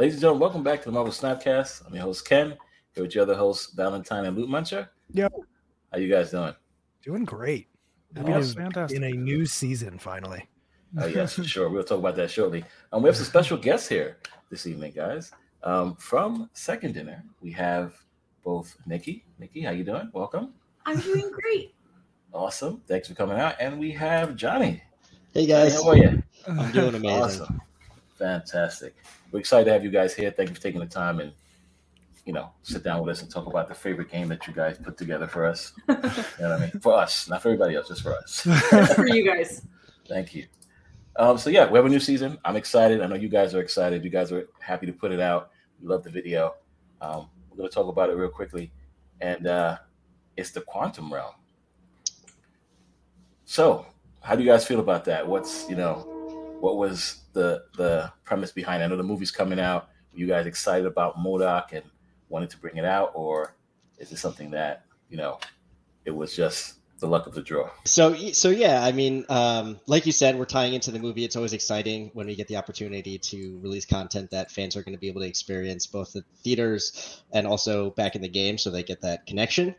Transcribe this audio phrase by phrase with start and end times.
[0.00, 1.86] Ladies and gentlemen, welcome back to the Marvel Snapcast.
[1.86, 2.56] I'm your host Ken,
[2.94, 4.88] here with your other hosts Valentine and Loot Muncher.
[5.12, 5.30] Yep.
[5.92, 6.54] How you guys doing?
[7.04, 7.68] Doing great.
[8.16, 8.54] Happy Awesome.
[8.54, 8.96] to Fantastic.
[8.96, 10.48] in a new season finally.
[10.98, 11.68] Oh yes, for sure.
[11.68, 12.64] We'll talk about that shortly.
[12.94, 14.16] Um, we have some special guests here
[14.50, 15.32] this evening, guys.
[15.64, 17.94] Um, from Second Dinner, we have
[18.42, 19.26] both Nikki.
[19.38, 20.08] Nikki, how you doing?
[20.14, 20.54] Welcome.
[20.86, 21.74] I'm doing great.
[22.32, 22.80] Awesome.
[22.86, 23.56] Thanks for coming out.
[23.58, 24.80] And we have Johnny.
[25.34, 26.22] Hey guys, How are you?
[26.46, 27.22] I'm doing amazing.
[27.42, 27.60] Awesome.
[28.16, 28.94] Fantastic.
[29.32, 30.30] We're excited to have you guys here.
[30.30, 31.32] Thank you for taking the time and
[32.26, 34.78] you know, sit down with us and talk about the favorite game that you guys
[34.78, 35.72] put together for us.
[35.88, 36.80] You know what I mean?
[36.80, 38.40] For us, not for everybody else, just for us.
[38.94, 39.62] For you guys.
[40.08, 40.46] Thank you.
[41.16, 42.38] Um, so yeah, we have a new season.
[42.44, 43.00] I'm excited.
[43.00, 44.04] I know you guys are excited.
[44.04, 45.50] You guys are happy to put it out.
[45.80, 46.54] We love the video.
[47.00, 48.72] Um, we're going to talk about it real quickly,
[49.20, 49.78] and uh,
[50.36, 51.34] it's the quantum realm.
[53.44, 53.86] So,
[54.22, 55.26] how do you guys feel about that?
[55.26, 56.19] What's you know,
[56.60, 58.82] what was the the premise behind?
[58.82, 58.86] It?
[58.86, 59.88] I know the movie's coming out.
[60.12, 61.84] Were you guys excited about MODOK and
[62.28, 63.54] wanted to bring it out, or
[63.98, 65.38] is it something that you know,
[66.04, 67.68] it was just the luck of the draw?
[67.84, 71.24] So, so yeah, I mean, um, like you said, we're tying into the movie.
[71.24, 74.94] It's always exciting when we get the opportunity to release content that fans are going
[74.94, 78.70] to be able to experience both at theaters and also back in the game, so
[78.70, 79.74] they get that connection.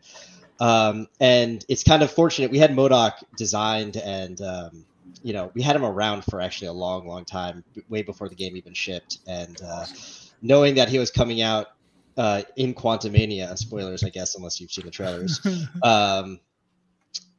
[0.60, 4.86] Um, and it's kind of fortunate we had MODOK designed, and um,
[5.24, 8.36] you know, we had him around for actually a long, long time, way before the
[8.36, 9.20] game even shipped.
[9.28, 9.86] And uh,
[10.42, 11.68] knowing that he was coming out
[12.18, 15.40] uh, in Quantumania, spoilers, I guess, unless you've seen the trailers.
[15.84, 16.40] um,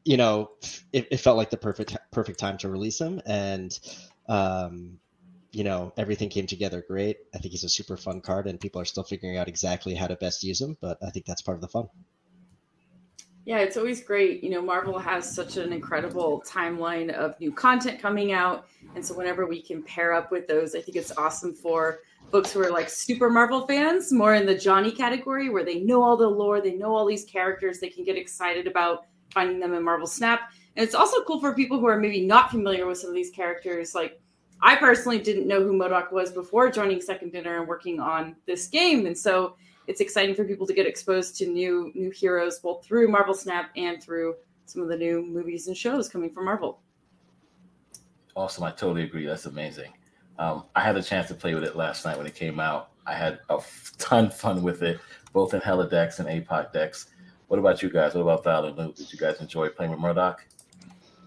[0.05, 0.51] you know,
[0.93, 3.79] it, it felt like the perfect perfect time to release him, and
[4.29, 4.99] um,
[5.53, 7.19] you know, everything came together great.
[7.35, 10.09] I think he's a super fun card, and people are still figuring out exactly how
[10.09, 10.77] to best use him.
[10.81, 11.89] But I think that's part of the fun.
[13.45, 14.45] Yeah, it's always great.
[14.45, 18.69] You know, Marvel has such an incredible timeline of new content coming out.
[18.95, 22.53] And so whenever we can pair up with those, I think it's awesome for folks
[22.53, 26.17] who are like super Marvel fans, more in the Johnny category, where they know all
[26.17, 29.83] the lore, they know all these characters, they can get excited about finding them in
[29.83, 30.53] Marvel Snap.
[30.77, 33.31] And it's also cool for people who are maybe not familiar with some of these
[33.31, 33.95] characters.
[33.95, 34.21] Like,
[34.63, 38.69] I personally didn't know who MODOK was before joining Second Dinner and working on this
[38.69, 39.07] game.
[39.07, 39.57] And so
[39.87, 43.71] it's exciting for people to get exposed to new new heroes both through Marvel Snap
[43.77, 44.35] and through
[44.67, 46.81] some of the new movies and shows coming from Marvel.
[48.35, 48.65] Awesome.
[48.65, 49.27] I totally agree.
[49.27, 49.93] That's amazing.
[50.39, 52.91] Um, I had a chance to play with it last night when it came out.
[53.07, 54.99] I had a f- ton of fun with it,
[55.33, 57.09] both in Hela decks and APOC decks.
[57.49, 58.15] What about you guys?
[58.15, 58.97] What about Val and Luke?
[58.97, 60.37] Did you guys enjoy playing with MODOK?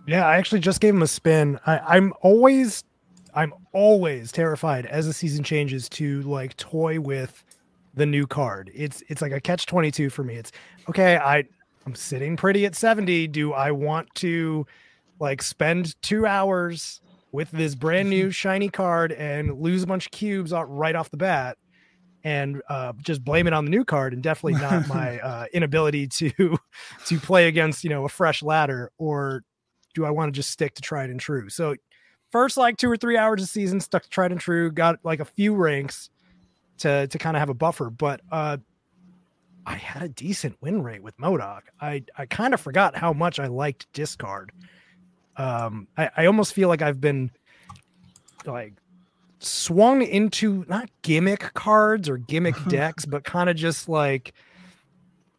[0.07, 1.59] Yeah, I actually just gave him a spin.
[1.67, 2.83] I, I'm always,
[3.35, 7.43] I'm always terrified as the season changes to like toy with
[7.95, 8.71] the new card.
[8.73, 10.35] It's it's like a catch twenty two for me.
[10.35, 10.51] It's
[10.89, 11.17] okay.
[11.17, 11.45] I
[11.85, 13.27] I'm sitting pretty at seventy.
[13.27, 14.65] Do I want to
[15.19, 17.01] like spend two hours
[17.31, 21.17] with this brand new shiny card and lose a bunch of cubes right off the
[21.17, 21.57] bat?
[22.23, 26.07] And uh, just blame it on the new card, and definitely not my uh, inability
[26.07, 26.57] to
[27.05, 29.43] to play against you know a fresh ladder, or
[29.93, 31.49] do I want to just stick to tried and true?
[31.49, 31.75] So
[32.31, 35.19] first like two or three hours of season stuck to tried and true, got like
[35.19, 36.09] a few ranks
[36.79, 38.57] to to kind of have a buffer, but uh
[39.67, 41.61] I had a decent win rate with MODOK.
[41.81, 44.51] I I kind of forgot how much I liked discard.
[45.37, 47.31] Um I, I almost feel like I've been
[48.45, 48.73] like
[49.39, 54.33] swung into not gimmick cards or gimmick decks, but kind of just like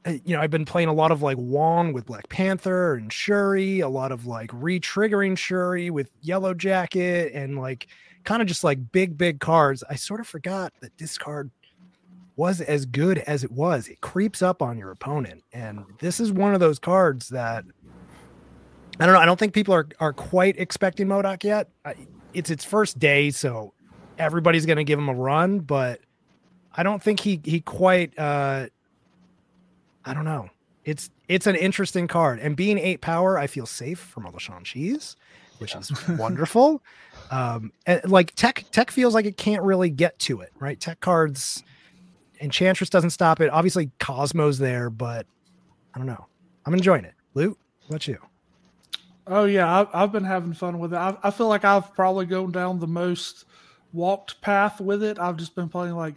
[0.07, 3.13] uh, you know, I've been playing a lot of like Wong with Black Panther and
[3.13, 7.89] Shuri, a lot of like re-triggering Shuri with Yellow Jacket, and like
[8.27, 9.83] kind of just like big, big cards.
[9.89, 11.51] I sort of forgot that this card
[12.37, 13.89] was as good as it was.
[13.89, 17.65] It creeps up on your opponent, and this is one of those cards that
[19.01, 19.21] I don't know.
[19.21, 21.71] I don't think people are are quite expecting MODOK yet.
[21.85, 21.95] I,
[22.35, 23.73] it's its first day, so
[24.19, 26.01] everybody's going to give him a run, but
[26.75, 28.19] I don't think he he quite.
[28.19, 28.67] uh
[30.05, 30.51] I don't know.
[30.85, 34.39] It's it's an interesting card, and being eight power, I feel safe from all the
[34.39, 35.17] Shang-Chi's,
[35.59, 36.83] which is wonderful.
[37.29, 40.79] Um, and like tech tech feels like it can't really get to it, right?
[40.79, 41.65] Tech cards,
[42.41, 43.51] Enchantress doesn't stop it.
[43.51, 45.27] Obviously, Cosmo's there, but
[45.93, 46.27] I don't know.
[46.65, 47.15] I'm enjoying it.
[47.35, 48.19] Loot, what about you?
[49.27, 50.99] Oh yeah, I've, I've been having fun with it.
[50.99, 53.47] I, I feel like I've probably gone down the most
[53.93, 55.19] walked path with it.
[55.19, 56.15] I've just been playing like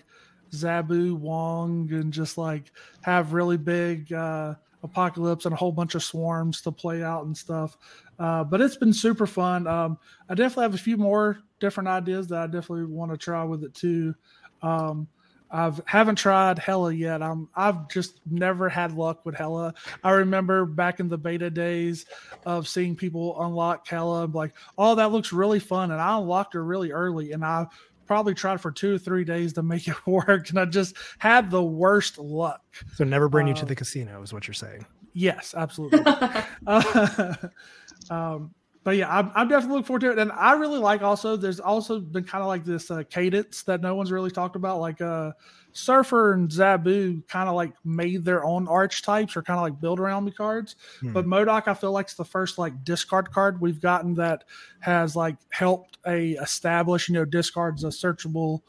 [0.52, 2.72] Zabu, Wong, and just like
[3.02, 7.36] have really big uh, apocalypse and a whole bunch of swarms to play out and
[7.36, 7.78] stuff.
[8.19, 9.66] Uh, but it's been super fun.
[9.66, 13.44] Um, I definitely have a few more different ideas that I definitely want to try
[13.44, 14.13] with it too.
[14.62, 15.07] Um,
[15.51, 17.24] I've haven't tried Hela yet.
[17.24, 19.74] I'm I've just never had luck with Hela.
[20.04, 22.06] I remember back in the beta days
[22.45, 25.89] of seeing people unlock Hela and like, oh, that looks really fun.
[25.92, 27.65] And I unlocked her really early and I
[28.10, 31.50] probably tried for two or three days to make it work, and I just had
[31.50, 32.62] the worst luck.
[32.95, 34.86] So never bring you to Uh, the casino is what you're saying.
[35.13, 36.01] Yes, absolutely.
[36.06, 37.36] Uh,
[38.10, 38.54] um,
[38.84, 41.36] but yeah, I'm, I'm definitely looking forward to it, and I really like also.
[41.36, 44.80] There's also been kind of like this uh, cadence that no one's really talked about,
[44.80, 45.31] like uh,
[45.74, 50.00] Surfer and Zabu kind of like made their own archetypes or kind of like build
[50.00, 50.75] around me cards.
[51.01, 51.13] Hmm.
[51.13, 54.46] But MODOK, I feel like it's the first like discard card we've gotten that
[54.80, 58.62] has like helped a establish, you know, discards a searchable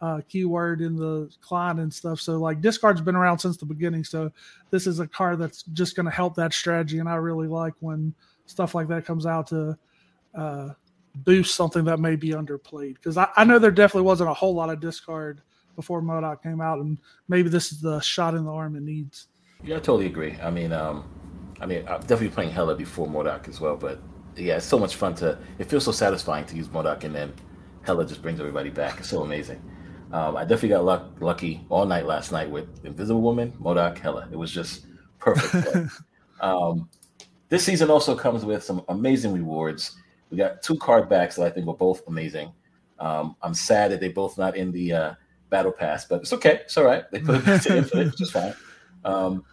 [0.00, 2.20] uh, keyword in the client and stuff.
[2.20, 4.04] So like discard's been around since the beginning.
[4.04, 4.30] So
[4.70, 7.74] this is a card that's just going to help that strategy, and I really like
[7.80, 8.14] when
[8.46, 9.78] stuff like that comes out to
[10.34, 10.70] uh,
[11.16, 12.94] boost something that may be underplayed.
[12.94, 15.42] Because I, I know there definitely wasn't a whole lot of discard
[15.76, 16.98] before MODOK came out, and
[17.28, 19.28] maybe this is the shot in the arm it needs.
[19.62, 20.36] Yeah, I totally agree.
[20.42, 21.04] I mean, um,
[21.60, 24.00] I mean, I'm definitely playing Hela before MODOK as well, but
[24.36, 25.38] yeah, it's so much fun to.
[25.58, 27.32] It feels so satisfying to use MODOK, and then
[27.82, 28.98] Hela just brings everybody back.
[29.00, 29.62] It's so amazing.
[30.12, 34.28] Um, I definitely got luck, lucky all night last night with Invisible Woman, MODOK, Hela.
[34.30, 34.86] It was just
[35.18, 35.90] perfect.
[36.40, 36.88] um,
[37.54, 39.96] this season also comes with some amazing rewards.
[40.30, 42.52] We got two card backs that I think were both amazing.
[42.98, 45.14] Um, I'm sad that they both not in the uh,
[45.50, 46.60] battle pass, but it's okay.
[46.64, 47.08] It's all right.
[47.12, 48.54] They put it to infinite, which is fine.
[49.04, 49.44] Um,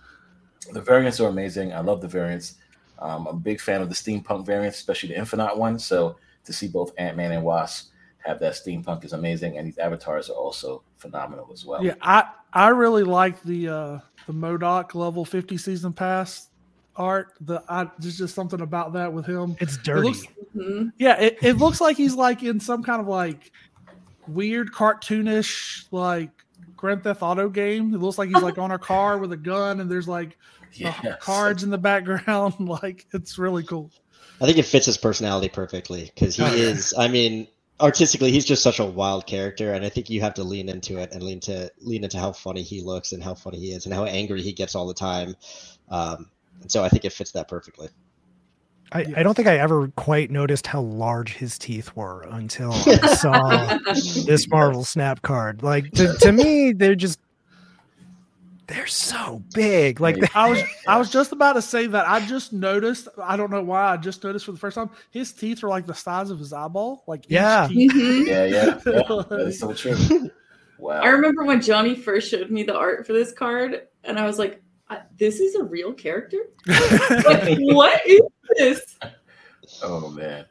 [0.74, 1.74] the variants are amazing.
[1.74, 2.56] I love the variants.
[2.98, 5.78] Um, I'm a big fan of the steampunk variants, especially the infinite one.
[5.78, 7.92] So to see both Ant Man and Wasp
[8.26, 11.84] have that steampunk is amazing, and these avatars are also phenomenal as well.
[11.84, 16.48] Yeah, I I really like the uh, the MODOK level 50 season pass
[16.96, 17.34] art.
[17.42, 19.56] The I, there's just something about that with him.
[19.60, 20.10] It's It dirty.
[20.10, 20.24] looks,
[20.56, 20.92] Mhm.
[20.98, 23.52] yeah, it, it looks like he's like in some kind of like
[24.28, 26.32] weird cartoonish like
[26.76, 27.94] Grand Theft Auto game.
[27.94, 30.38] It looks like he's like on a car with a gun and there's like
[30.74, 31.02] Yes.
[31.20, 32.56] cards in the background.
[32.60, 33.92] like it's really cool.
[34.42, 36.94] I think it fits his personality perfectly because he Oh, is.
[36.98, 37.48] I mean,
[37.80, 40.98] artistically, he's just such a wild character, and I think you have to lean into
[40.98, 43.86] it and lean to lean into how funny he looks and how funny he is
[43.86, 45.36] and how angry he gets all the time.
[45.90, 46.30] Um,
[46.62, 47.90] and so I think it fits that perfectly.
[48.94, 53.16] I, I don't think I ever quite noticed how large his teeth were until I
[53.16, 53.78] saw
[54.26, 55.64] this Marvel Snap card.
[55.64, 57.20] Like to, to me, they're just
[58.68, 60.00] they're so big.
[60.00, 60.28] Like Yeah.
[60.36, 63.08] I was I was just about to say that I just noticed.
[63.22, 63.94] I don't know why.
[63.94, 66.52] I just noticed for the first time his teeth are like the size of his
[66.54, 67.04] eyeball.
[67.08, 67.68] Like each Yeah.
[67.70, 68.28] teeth- Mhm.
[68.28, 69.24] Yeah, yeah, yeah.
[69.30, 70.30] That is so true.
[70.78, 71.00] Wow.
[71.02, 74.40] I remember when Johnny first showed me the art for this card, and I was
[74.40, 74.60] like, "I-
[75.18, 76.38] "This is a real character?
[76.68, 78.22] Like, what is
[78.58, 78.98] this?"
[79.84, 80.46] Oh man,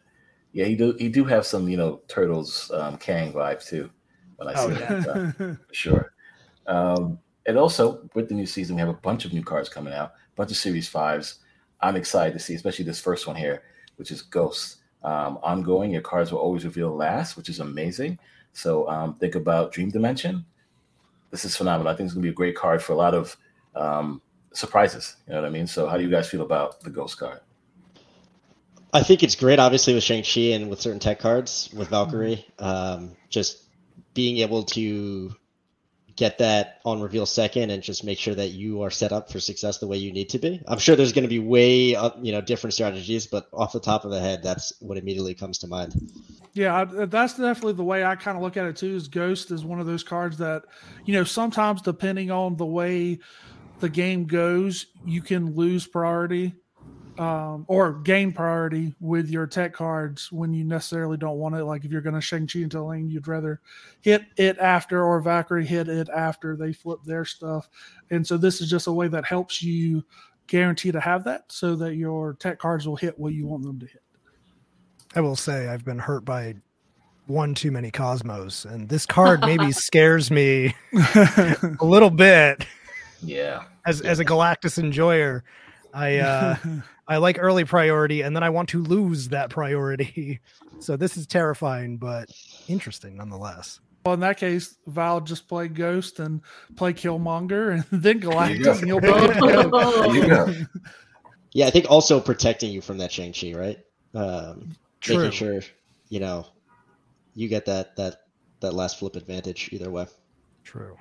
[0.53, 3.91] yeah, he do he do have some you know turtles um, Kang vibes too.
[4.37, 6.13] When I see Oh, that, uh, sure.
[6.67, 9.93] Um, and also with the new season, we have a bunch of new cards coming
[9.93, 11.41] out, a bunch of Series Fives.
[11.81, 13.63] I'm excited to see, especially this first one here,
[13.97, 14.77] which is Ghost.
[15.03, 18.19] Um, ongoing, your cards will always reveal last, which is amazing.
[18.53, 20.45] So um, think about Dream Dimension.
[21.31, 21.93] This is phenomenal.
[21.93, 23.37] I think it's gonna be a great card for a lot of
[23.75, 24.21] um,
[24.53, 25.17] surprises.
[25.27, 25.67] You know what I mean?
[25.67, 27.41] So how do you guys feel about the Ghost card?
[28.93, 32.45] I think it's great, obviously, with Shang-Chi and with certain tech cards, with Valkyrie.
[32.59, 33.65] Um, just
[34.15, 35.33] being able to
[36.17, 39.41] get that on reveal second and just make sure that you are set up for
[39.41, 40.61] success the way you need to be.
[40.67, 43.81] I'm sure there's going to be way, uh, you know, different strategies, but off the
[43.81, 45.95] top of the head, that's what immediately comes to mind.
[46.53, 48.97] Yeah, that's definitely the way I kind of look at it too.
[48.97, 50.65] Is Ghost is one of those cards that,
[51.07, 53.21] you know, sometimes depending on the way
[53.81, 56.55] the game goes, you can lose priority
[57.19, 61.65] um, or gain priority with your tech cards when you necessarily don't want it.
[61.65, 63.61] Like if you're going to Shang Chi into lane, you'd rather
[64.01, 67.69] hit it after, or Valkyrie hit it after they flip their stuff.
[68.11, 70.05] And so this is just a way that helps you
[70.47, 73.79] guarantee to have that, so that your tech cards will hit what you want them
[73.81, 74.03] to hit.
[75.15, 76.55] I will say I've been hurt by
[77.27, 82.67] one too many Cosmos, and this card maybe scares me a little bit
[83.23, 83.65] Yeah.
[83.87, 85.45] As as a Galactus enjoyer.
[85.93, 86.57] I uh
[87.09, 90.41] I like early priority and then I want to lose that priority.
[90.79, 92.31] So this is terrifying but
[92.67, 93.81] interesting nonetheless.
[94.05, 96.41] Well, in that case, Val just play Ghost and
[96.75, 98.29] play Killmonger, and then you.
[98.29, 100.13] Galactus, and you'll be good to go.
[100.13, 100.67] There you.
[101.53, 103.79] Yeah, I think also protecting you from that Shang-Chi, right?
[104.15, 104.71] Um,
[105.01, 105.17] True.
[105.17, 105.61] making sure,
[106.09, 106.47] you know,
[107.35, 108.23] you get that, that,
[108.61, 110.07] that last flip advantage either way.
[110.63, 110.97] True.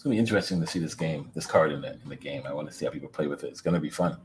[0.00, 2.44] It's gonna be interesting to see this game, this card in the in the game.
[2.46, 3.48] I want to see how people play with it.
[3.48, 4.16] It's gonna be fun,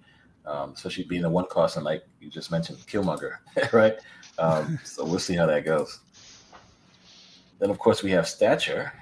[0.46, 3.40] um, especially being a one cost and like you just mentioned, Killmonger,
[3.74, 3.96] right?
[4.40, 6.00] Um, so we'll see how that goes.
[7.60, 8.94] Then of course we have Stature,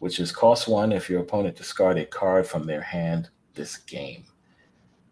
[0.00, 4.24] which is cost one if your opponent discard a card from their hand this game.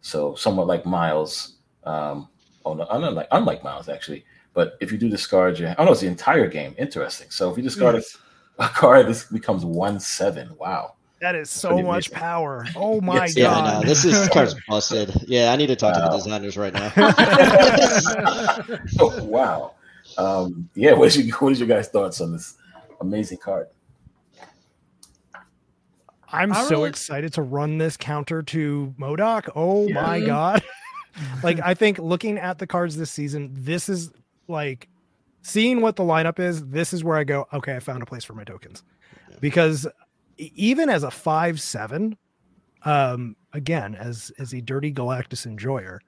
[0.01, 2.29] So somewhat like Miles, um,
[2.65, 6.01] oh no, unlike unlike Miles actually, But if you do discard your, oh no, it's
[6.01, 6.75] the entire game.
[6.77, 7.31] Interesting.
[7.31, 8.17] So if you discard Yes.
[8.59, 10.51] a, a card, this becomes one seven.
[10.59, 10.95] Wow.
[11.21, 12.13] That is so much amazing.
[12.19, 12.67] power.
[12.77, 13.83] Oh my Yes, Yeah, I god.
[13.83, 13.89] know.
[13.89, 15.15] This is this card's busted.
[15.27, 16.93] Yeah, I need to talk to the designers right now.
[19.01, 19.73] oh, wow.
[20.19, 20.93] Um, yeah.
[20.93, 22.55] What is your what is your guys' thoughts on this
[23.01, 23.69] amazing card?
[26.33, 29.49] I'm I so really- excited to run this counter to MODOK.
[29.57, 30.03] Oh Yeah.
[30.03, 30.63] my god.
[31.43, 34.13] like I think looking at the cards this season, this is
[34.49, 34.89] like
[35.47, 38.25] seeing what the lineup is, this is where I go, okay, I found a place
[38.25, 38.83] for my tokens.
[39.41, 39.87] Because
[40.39, 42.17] e- even as a 5-7,
[42.85, 46.01] um again, as as a dirty Galactus enjoyer,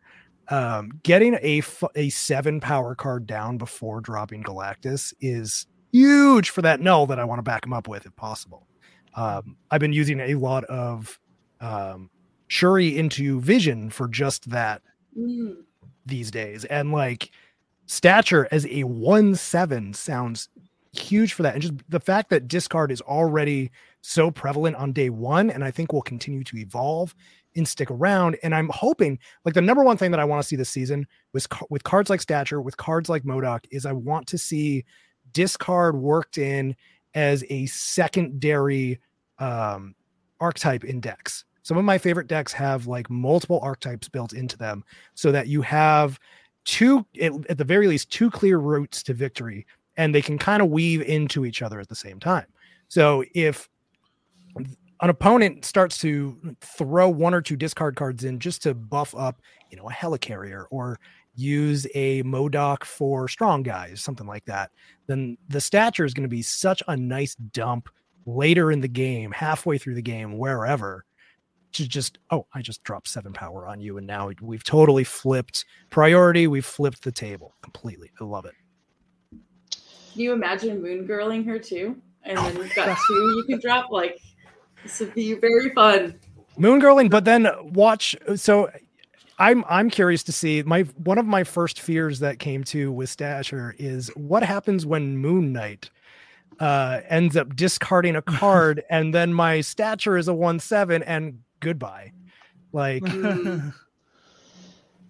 [0.48, 6.62] um getting a f- a 7 power card down before dropping Galactus is huge for
[6.62, 8.66] that null that I want to back him up with if possible.
[9.14, 11.18] Um, I've been using a lot of
[11.60, 12.10] um,
[12.48, 14.82] Shuri into Vision for just that
[15.18, 15.62] Mm.
[16.06, 17.30] these days, and like
[17.88, 20.48] stature as a one seven sounds
[20.92, 25.10] huge for that, and just the fact that discard is already so prevalent on day
[25.10, 27.14] one, and I think will continue to evolve
[27.56, 28.36] and stick around.
[28.42, 31.06] And I'm hoping, like the number one thing that I want to see this season
[31.32, 34.84] with with cards like stature, with cards like MODOK, is I want to see
[35.32, 36.76] discard worked in
[37.14, 39.00] as a secondary
[39.38, 39.94] um,
[40.40, 41.44] archetype in decks.
[41.62, 45.60] Some of my favorite decks have like multiple archetypes built into them so that you
[45.62, 46.18] have
[46.68, 50.68] two, at, the very least, two clear routes to victory and they can kind of
[50.68, 52.46] weave into each other at the same time.
[52.88, 53.68] So if
[55.00, 59.40] an opponent starts to throw one or two discard cards in just to buff up,
[59.70, 61.00] you know, a helicarrier or
[61.34, 64.70] use a MODOK for strong guys, something like that,
[65.06, 67.88] then the stature is going to be such a nice dump
[68.26, 71.04] later in the game, halfway through the game, wherever,
[71.72, 73.98] to just, oh, I just dropped seven power on you.
[73.98, 76.46] And now we've totally flipped priority.
[76.46, 78.10] We've flipped the table completely.
[78.20, 78.54] I love it.
[80.12, 81.96] Can you imagine moon girling her too?
[82.24, 83.90] And then you've got two you can drop.
[83.90, 84.18] Like
[84.82, 86.18] this would be very fun.
[86.56, 88.68] moon girling but then watch so
[89.38, 93.08] i'm i'm curious to see my one of my first fears that came to with
[93.08, 95.90] stature is what happens when moon knight
[96.60, 102.12] uh ends up discarding a card and then my stature is a 1-7 and goodbye
[102.72, 103.02] like.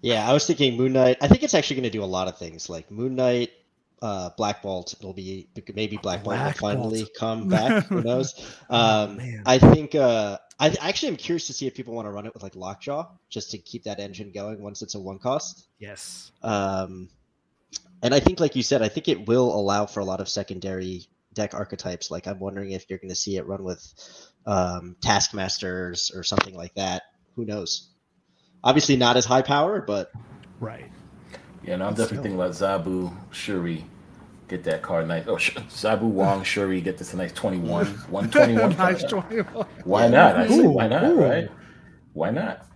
[0.00, 1.17] Yeah, I was thinking Moon Knight.
[1.21, 3.50] I think it's actually going to do a lot of things, like Moon Knight,
[4.00, 4.95] uh, Black Bolt.
[5.00, 7.14] It'll be maybe Black Bolt will finally Bolt.
[7.19, 7.87] come back.
[7.87, 8.35] Who knows?
[8.71, 9.43] Oh, Um, man.
[9.45, 9.95] I think.
[9.95, 12.57] Uh, I actually am curious to see if people want to run it with like
[12.57, 15.69] Lockjaw, just to keep that engine going once it's a one cost.
[15.78, 17.09] yes Um,
[18.02, 20.28] and I think, like you said, I think it will allow for a lot of
[20.28, 22.11] secondary deck archetypes.
[22.11, 23.83] Like I'm wondering if you're going to see it run with
[24.49, 27.02] um, Taskmasters or something like that.
[27.37, 27.90] Who knows?
[28.64, 30.11] Obviously, not as high power, but
[30.59, 30.90] right
[31.62, 33.85] Yeah, no, I'm definitely thinking about Zabu, Shuri,
[34.49, 35.25] get that card nice.
[35.28, 38.76] Oh, Sh- Zabu Wong, Shuri, get this a nice 21, 121.
[38.76, 39.67] nice 21.
[39.85, 40.37] Why not?
[40.37, 41.05] I say, Ooh, why not?
[41.05, 41.21] ooh.
[41.21, 41.49] Right?
[42.14, 42.67] Why not?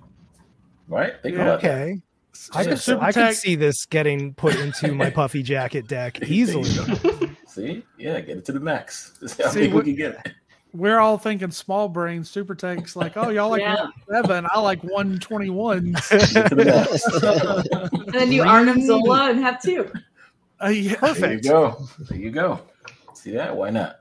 [0.88, 1.14] Right?
[1.22, 1.42] Think Yeah.
[1.42, 1.80] about that.
[1.82, 2.02] okay
[2.54, 2.68] i Yeah.
[2.70, 6.64] could Super i could see this getting put into my puffy jacket deck easily
[7.46, 7.84] See?
[7.98, 9.12] Yeah, get it to the max.
[9.20, 10.32] This how See, big we what- can get it.
[10.74, 12.24] We're all thinking small brain.
[12.24, 13.88] Super Tech's like, oh, y'all like Yeah.
[14.10, 14.46] seven.
[14.50, 15.92] I like 121.
[15.92, 17.92] Get to the max.
[17.92, 19.90] And then you Arnim Zola and have two.
[20.62, 20.94] Uh, yeah.
[21.12, 21.86] There you go.
[22.08, 22.60] There you go.
[23.14, 23.54] See that?
[23.54, 23.96] Why not?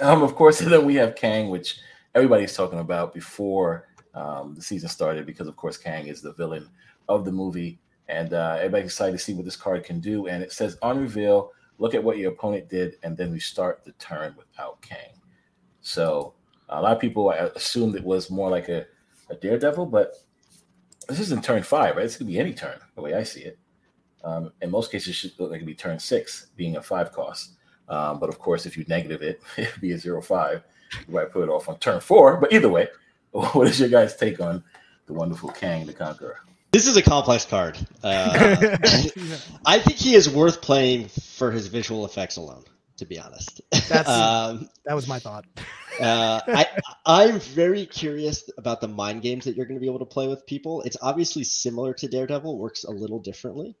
[0.00, 1.78] Um, of course, then we have Kang, which
[2.14, 6.68] everybody's talking about before um, the season started, because of course Kang is the villain
[7.08, 7.78] of the movie,
[8.08, 10.26] and uh, everybody's excited to see what this card can do.
[10.26, 13.84] And it says on reveal, look at what your opponent did, and then we start
[13.84, 15.17] the turn without Kang.
[15.88, 16.34] So
[16.68, 18.84] a lot of people assumed it was more like a,
[19.30, 20.16] a Daredevil, but
[21.08, 22.02] this isn't turn five, right?
[22.02, 23.58] This gonna be any turn, the way I see it.
[24.22, 27.10] Um, in most cases, it should look like it'd be turn six, being a five
[27.10, 27.52] cost.
[27.88, 30.62] Um, but of course, if you negative it, it'd be a zero five.
[31.06, 32.36] You might put it off on turn four.
[32.36, 32.88] But either way,
[33.30, 34.62] what is your guys' take on
[35.06, 36.36] the wonderful Kang the Conqueror?
[36.70, 37.78] this is a complex card.
[38.04, 38.76] Uh,
[39.64, 42.64] I think he is worth playing for his visual effects alone.
[42.98, 45.44] To be honest, That's- um, that was my thought
[46.00, 46.66] uh, I,
[47.06, 50.28] I'm very curious about the mind games that you're going to be able to play
[50.28, 50.82] with people.
[50.82, 53.76] It's obviously similar to Daredevil, works a little differently.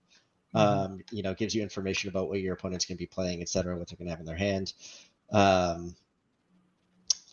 [0.54, 3.76] Um, you know, gives you information about what your opponent's going to be playing, etc.,
[3.76, 4.72] what they're going to have in their hand.
[5.30, 5.94] Um,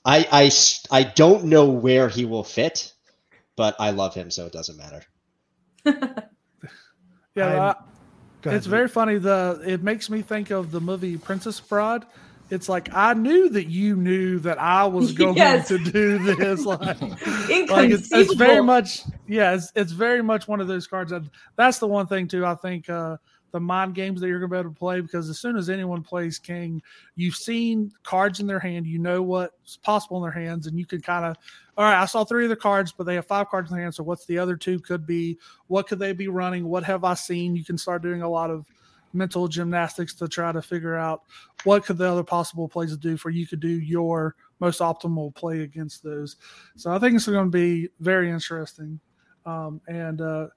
[0.03, 2.93] I, I, s- I don't know where he will fit,
[3.55, 5.03] but I love him, so it doesn't matter.
[7.35, 7.84] Yeah, I'm- Go
[8.49, 9.17] ahead, it's very funny.
[9.17, 12.03] The it makes me think of the movie Princess Bride.
[12.51, 15.67] It's like I knew that you knew that I was going Yes.
[15.69, 16.63] to do this.
[16.65, 17.01] Like,
[17.69, 21.11] like it's, it's very much yeah, it's, it's very much one of those cards.
[21.11, 21.23] That,
[21.55, 22.45] that's the one thing too.
[22.45, 23.17] I think uh,
[23.55, 25.69] the mind games that you're going to be able to play because as soon as
[25.69, 26.81] anyone plays Kang,
[27.15, 30.85] you've seen cards in their hand, you know what's possible in their hands, and you
[30.85, 31.37] can kind of,
[31.77, 33.83] all right, I saw three of the cards, but they have five cards in their
[33.83, 33.95] hand.
[33.95, 35.39] So what's the other two could be?
[35.67, 36.67] What could they be running?
[36.67, 37.55] What have I seen?
[37.55, 38.65] You can start doing a lot of
[39.13, 41.21] mental gymnastics to try to figure out
[41.63, 45.61] what could the other possible plays do for you could do your most optimal play
[45.61, 46.35] against those.
[46.75, 48.99] So I think it's going to be very interesting.
[49.45, 50.47] Um, and uh,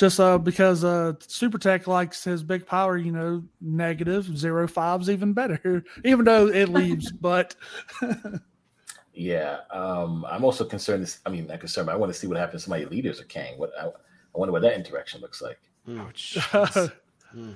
[0.00, 5.10] just uh, because uh, Super Tech likes his big power, you know, negative zero fives
[5.10, 7.12] even better, even though it leaves.
[7.12, 7.54] but
[9.12, 11.02] yeah, um, I'm also concerned.
[11.02, 11.86] This, I mean, not concerned.
[11.86, 13.58] But I want to see what happens to my leaders or Kang.
[13.58, 13.90] What I, I
[14.38, 15.60] wonder what that interaction looks like.
[15.86, 16.08] Oh,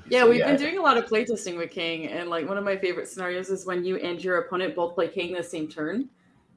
[0.08, 0.46] Yeah, So, we've yeah.
[0.48, 3.48] been doing a lot of playtesting with Kang, and like one of my favorite scenarios
[3.48, 6.10] is when you and your opponent both play Kang the same turn,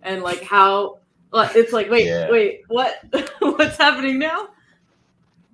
[0.04, 1.00] and like how
[1.34, 2.30] it's like, wait, Yeah.
[2.30, 3.00] wait, what?
[3.40, 4.50] What's happening now?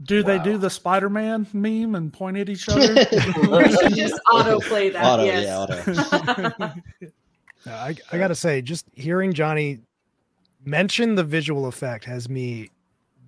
[0.03, 2.93] Do they do the Spider Man meme and point at each other?
[2.93, 5.03] We should just auto play that.
[5.03, 5.43] Auto, yes.
[5.43, 6.74] yeah, auto.
[7.65, 9.79] No, I, I gotta say, just hearing Johnny
[10.65, 12.69] mention the visual effect has me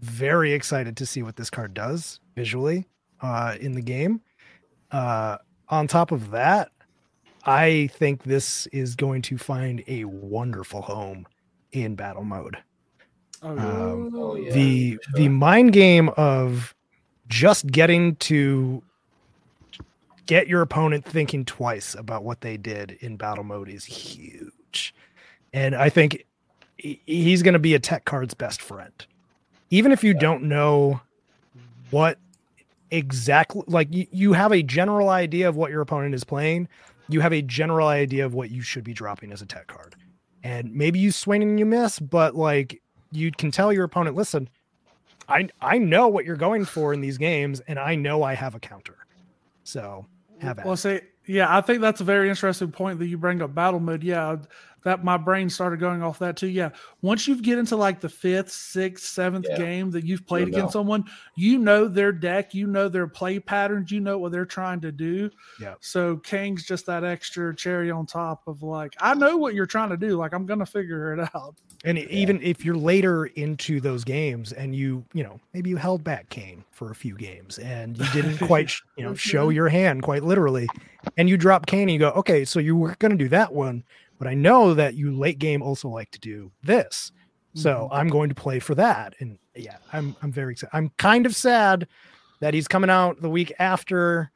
[0.01, 2.85] very excited to see what this card does visually
[3.21, 4.21] uh, in the game.
[4.91, 5.37] Uh,
[5.69, 6.69] on top of that,
[7.45, 11.25] I think this is going to find a wonderful home
[11.71, 12.57] in battle mode.
[13.45, 13.61] Oh, yeah.
[13.61, 16.75] Um, Oh, yeah, the for the mind game of
[17.27, 18.83] just getting to
[20.25, 24.93] get your opponent thinking twice about what they did in battle mode is huge.
[25.53, 26.25] And i think
[26.77, 29.05] he's going to be a tech card's best friend.
[29.69, 31.01] Even if you don't know
[31.91, 32.17] what
[32.91, 36.67] exactly like you, you have a general idea of what your opponent is playing.
[37.07, 39.95] You have a general idea of what you should be dropping as a tech card.
[40.43, 42.81] And maybe you swing and you miss but like
[43.15, 44.49] you can tell your opponent listen
[45.29, 48.55] i i know what you're going for in these games and i know i have
[48.55, 48.97] a counter
[49.63, 50.05] so
[50.39, 53.41] have at Well, see, yeah, I think that's a very interesting point that you bring
[53.41, 54.03] up battle mode.
[54.03, 54.37] Yeah,
[54.85, 56.47] that my brain started going off that too.
[56.47, 56.69] Yeah,
[57.01, 59.57] once you get into like the fifth, sixth, seventh Yeah.
[59.57, 60.81] game that you've played You'll against know.
[60.81, 64.79] someone, you know their deck, you know their play patterns, you know what they're trying
[64.81, 65.31] to do.
[65.59, 65.73] Yeah.
[65.81, 69.89] So Kang's just that extra cherry on top of like, I know what you're trying
[69.89, 70.17] to do.
[70.17, 71.55] Like I'm gonna figure it out.
[71.83, 76.03] And even if you're later into those games and you, you know, maybe you held
[76.03, 79.55] back Kang for a few games and you didn't quite, sh- you know, show mm-hmm.
[79.55, 80.67] your hand quite literally,
[81.17, 83.53] and you drop Kang and you go, okay, so you were going to do that
[83.53, 83.83] one,
[84.17, 87.11] but I know that you late game also like to do this,
[87.53, 89.13] so I'm going to play for that.
[89.19, 90.75] And yeah, I'm I'm very excited.
[90.75, 91.87] I'm kind of sad
[92.41, 94.31] that he's coming out the week after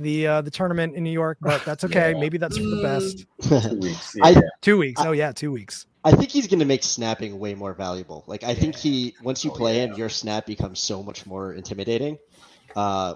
[0.00, 2.12] the uh the tournament in New York, but that's okay.
[2.12, 2.18] Yeah.
[2.20, 3.26] Maybe that's for the best.
[3.70, 4.16] Two weeks.
[4.22, 5.00] I- Two weeks.
[5.04, 5.86] Oh yeah, two weeks.
[6.06, 8.24] I think he's going to make snapping way more valuable.
[8.26, 9.86] Like I think he once you Oh, play yeah.
[9.86, 12.18] him, your snap becomes so much more intimidating.
[12.76, 13.14] Uh,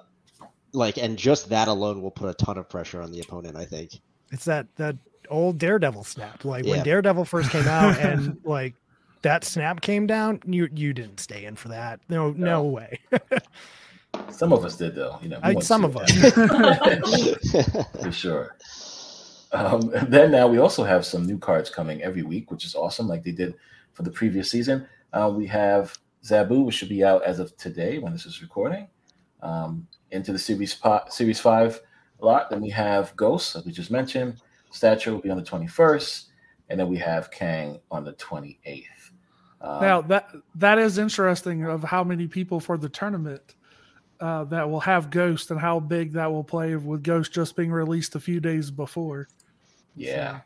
[0.72, 3.56] like and just that alone will put a ton of pressure on the opponent.
[3.56, 3.92] I think.
[4.30, 4.96] It's that that
[5.28, 6.44] old Daredevil snap.
[6.44, 8.74] Like when Daredevil first came out and like
[9.22, 12.00] that snap came down, you you didn't stay in for that.
[12.08, 12.62] No, no, No.
[12.64, 12.98] way.
[14.30, 15.18] Some of us did though.
[15.22, 16.10] You know, I- some of us.
[18.02, 18.56] for sure.
[19.52, 22.74] Um, and then now we also have some new cards coming every week, which is
[22.74, 23.54] awesome, like they did
[23.94, 24.86] for the previous season.
[25.12, 28.88] Uh, we have Zabu, which should be out as of today when this is recording,
[29.42, 31.80] um, into the series po- series five
[32.20, 32.50] lot.
[32.50, 34.40] Then we have Ghost, as we just mentioned.
[34.70, 36.28] Stature will be on the twenty first,
[36.68, 39.12] and then we have Kang on the twenty eighth.
[39.60, 43.56] Um, Now that that is interesting of how many people for the tournament
[44.20, 47.70] uh, that will have Ghost and how big that will play with Ghost just being
[47.70, 49.28] released a few days before.
[49.96, 50.40] Yeah,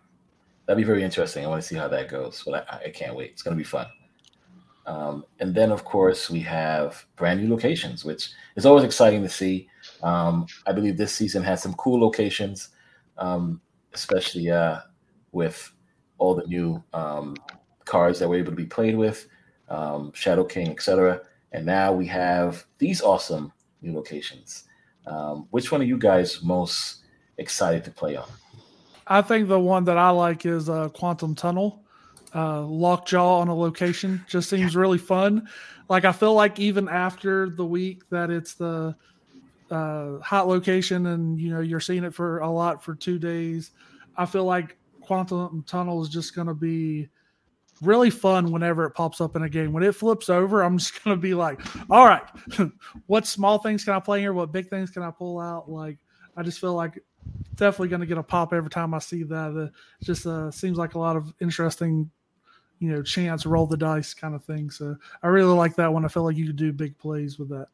[0.67, 1.45] that'd be very interesting.
[1.45, 3.31] I want to see how that goes, but I, I can't wait.
[3.31, 3.87] It's going to be fun.
[4.85, 9.29] Um, and then, of course, we have brand new locations, which is always exciting to
[9.29, 9.69] see.
[10.03, 12.71] Um, I believe this season has some cool locations,
[13.19, 13.61] um,
[13.95, 14.81] especially uh,
[15.33, 15.73] with
[16.19, 17.37] all the new um,
[17.85, 19.27] cards that were able to be played with,
[19.69, 21.21] um, Shadow King, etc.
[21.53, 24.65] And now we have these awesome new locations.
[25.07, 27.05] Um, which one are you guys most
[27.39, 28.29] excited to play on?
[29.07, 31.83] I think the one that I like is uh, Quantum Tunnel.
[32.35, 35.49] Uh, Lockjaw on a location just seems really fun.
[35.89, 38.97] Like I feel like even after the week that it's the
[39.73, 43.73] uh, hot location and you know you're seeing it for a lot for two days,
[44.17, 47.09] I feel like Quantum Tunnel is just going to be
[47.81, 49.73] really fun whenever it pops up in a game.
[49.73, 52.23] When it flips over, I'm just going to be like, all right,
[53.07, 54.33] what small things can I play here?
[54.33, 55.71] What big things can I pull out?
[55.71, 55.99] Like
[56.37, 57.03] I just feel like
[57.55, 59.57] definitely going to get a pop every time I see that.
[59.57, 59.65] Uh,
[60.01, 62.11] it just uh, seems like a lot of interesting,
[62.79, 64.71] you know, chance roll the dice kind of thing.
[64.71, 66.05] So I really like that one.
[66.05, 67.69] I feel like you could do big plays with that.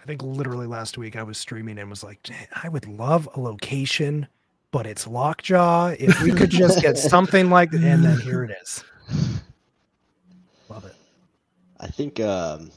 [0.00, 2.28] I think literally last week I was streaming and was like,
[2.62, 4.26] I would love a location,
[4.70, 5.94] but it's Lockjaw.
[5.98, 8.84] If we could just get something like that, and then here it is.
[10.68, 10.94] Love it.
[11.78, 12.70] I think um,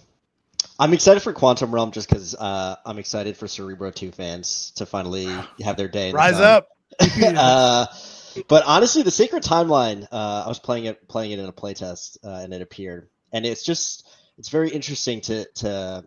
[0.80, 4.86] I'm excited for Quantum Realm just because uh, I'm excited for Cerebro 2 fans to
[4.86, 5.28] finally
[5.64, 6.10] have their day.
[6.10, 6.70] in the Rise up.
[7.02, 7.88] uh,
[8.48, 12.18] but honestly, the Sacred Timeline, uh, I was playing it playing it in a playtest,
[12.24, 16.06] uh, and it appeared, and it's just it's very interesting to to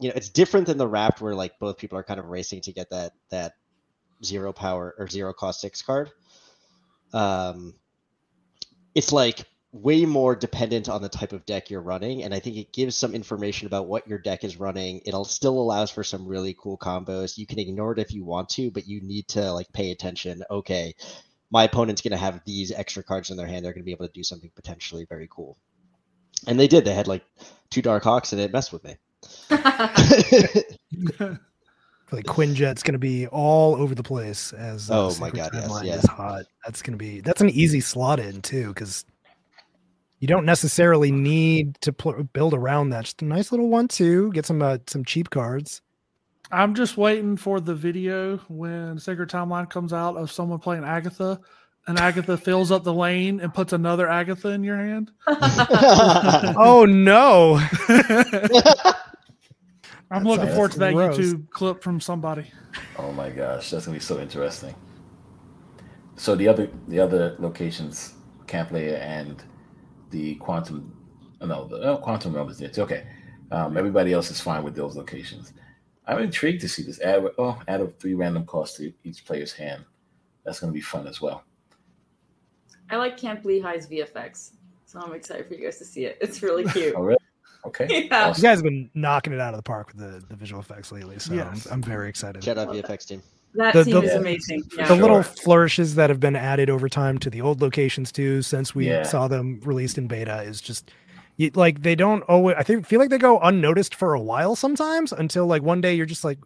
[0.00, 2.62] you know it's different than the Rapt where like both people are kind of racing
[2.62, 3.54] to get that that
[4.24, 6.10] zero power or zero cost six card.
[7.12, 7.74] Um,
[8.94, 12.56] it's like way more dependent on the type of deck you're running, and I think
[12.56, 15.02] it gives some information about what your deck is running.
[15.04, 17.36] it'll still allows for some really cool combos.
[17.36, 20.42] You can ignore it if you want to, but you need to like pay attention.
[20.50, 20.94] Okay,
[21.50, 23.64] my opponent's going to have these extra cards in their hand.
[23.64, 25.56] They're going to be able to do something potentially very cool.
[26.46, 26.84] And they did.
[26.84, 27.24] They had like
[27.70, 28.96] two Dark Hawks, and it messed with me.
[32.10, 35.68] Like Quinjet's going to be all over the place as uh, Oh my God, yes,
[35.68, 35.96] Timeline yeah.
[35.96, 36.44] is hot.
[36.64, 39.04] That's going to be that's an easy slot in too because
[40.18, 43.04] you don't necessarily need to pl- build around that.
[43.04, 44.32] Just a nice little one two.
[44.32, 45.82] Get some uh, some cheap cards.
[46.50, 51.38] I'm just waiting for the video when Sacred Timeline comes out of someone playing Agatha,
[51.88, 55.10] and Agatha fills up the lane and puts another Agatha in your hand.
[55.26, 57.54] Oh no!
[60.10, 61.18] I'm That's- looking that's forward to that gross.
[61.18, 62.50] YouTube clip from somebody.
[62.98, 64.74] Oh my gosh, that's gonna be so interesting.
[66.16, 68.14] So the other the other locations,
[68.46, 69.42] Camp Lehigh and
[70.10, 70.96] the Quantum,
[71.40, 72.82] oh, no, the oh, Quantum Realm is there too.
[72.82, 73.06] Okay,
[73.50, 75.52] um, everybody else is fine with those locations.
[76.06, 77.00] I'm intrigued to see this.
[77.00, 79.84] Add oh, add a three random cost to each player's hand.
[80.44, 81.44] That's gonna be fun as well.
[82.90, 84.52] I like Camp Lehigh's VFX,
[84.86, 86.18] so I'm excited for you guys to see it.
[86.20, 86.94] It's really oh, cute.
[86.96, 87.18] Oh really?
[87.66, 87.86] Okay.
[88.10, 88.28] Yeah.
[88.28, 90.92] You guys have been knocking it out of the park with the, the visual effects
[90.92, 91.66] lately, so Yes.
[91.66, 92.42] I'm, I'm very excited.
[92.44, 93.22] Shout out VFX team.
[93.54, 94.62] That The- team the- is amazing.
[94.64, 94.88] For Yeah.
[94.88, 95.02] the sure.
[95.02, 98.86] little flourishes that have been added over time to the old locations too since we
[98.88, 99.02] Yeah.
[99.02, 100.90] saw them released in beta is just
[101.36, 104.54] you, like they don't always i think feel like they go unnoticed for a while
[104.56, 106.38] sometimes until like one day you're just like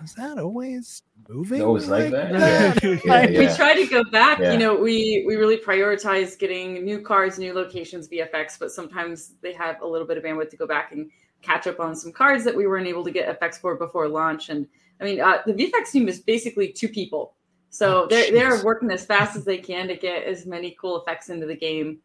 [0.00, 2.32] was that always moving Always like that?
[2.32, 2.98] Yeah.
[3.04, 3.38] Yeah, yeah.
[3.38, 4.52] we try to go back Yeah.
[4.52, 9.52] you know we we really prioritize getting new cards new locations vfx but sometimes they
[9.52, 11.10] have a little bit of bandwidth to go back and
[11.42, 14.48] catch up on some cards that we weren't able to get fx for before launch
[14.48, 14.66] and
[15.00, 17.34] i mean uh, the vfx team is basically two people
[17.70, 21.00] so Oh, they're they're working as fast as they can to get as many cool
[21.02, 21.98] effects into the game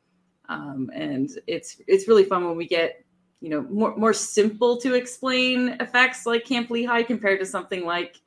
[0.50, 3.04] um, and it's it's really fun when we get
[3.42, 8.20] you know more more simple to explain effects like camp lehigh compared to something like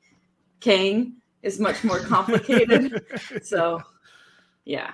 [0.63, 3.03] kang is much more complicated
[3.43, 3.81] so
[4.65, 4.91] yeah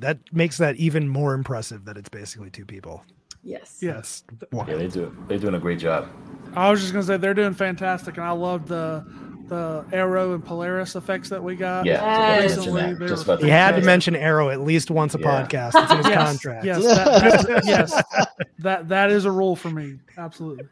[0.00, 3.02] that makes that even more impressive that it's basically two people
[3.42, 4.22] yes Yes.
[4.52, 4.66] Wow.
[4.68, 5.16] Yeah, they do.
[5.26, 6.08] They're doing a great job.
[6.54, 9.02] I was just gonna say they're doing fantastic, and I love the
[9.48, 11.86] the Arrow and Polaris effects that we got.
[11.86, 12.54] Yeah, Yes.
[12.54, 13.00] just about to mention that.
[13.00, 15.26] Recently, Just they about he had to mention mention arrow at least once a Yeah.
[15.46, 18.02] podcast it's in his yes, contract Yes, that, that- yes,
[18.58, 19.98] that that is a rule for me.
[20.18, 20.66] Absolutely.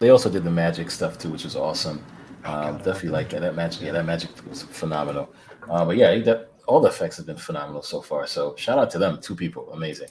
[0.00, 2.04] They also did the magic stuff too, which was awesome.
[2.44, 3.40] Um, definitely like that.
[3.40, 5.32] That magic, yeah, that magic was phenomenal.
[5.68, 8.26] Uh, but yeah, that, all the effects have been phenomenal so far.
[8.26, 10.08] So shout out to them, two people, amazing.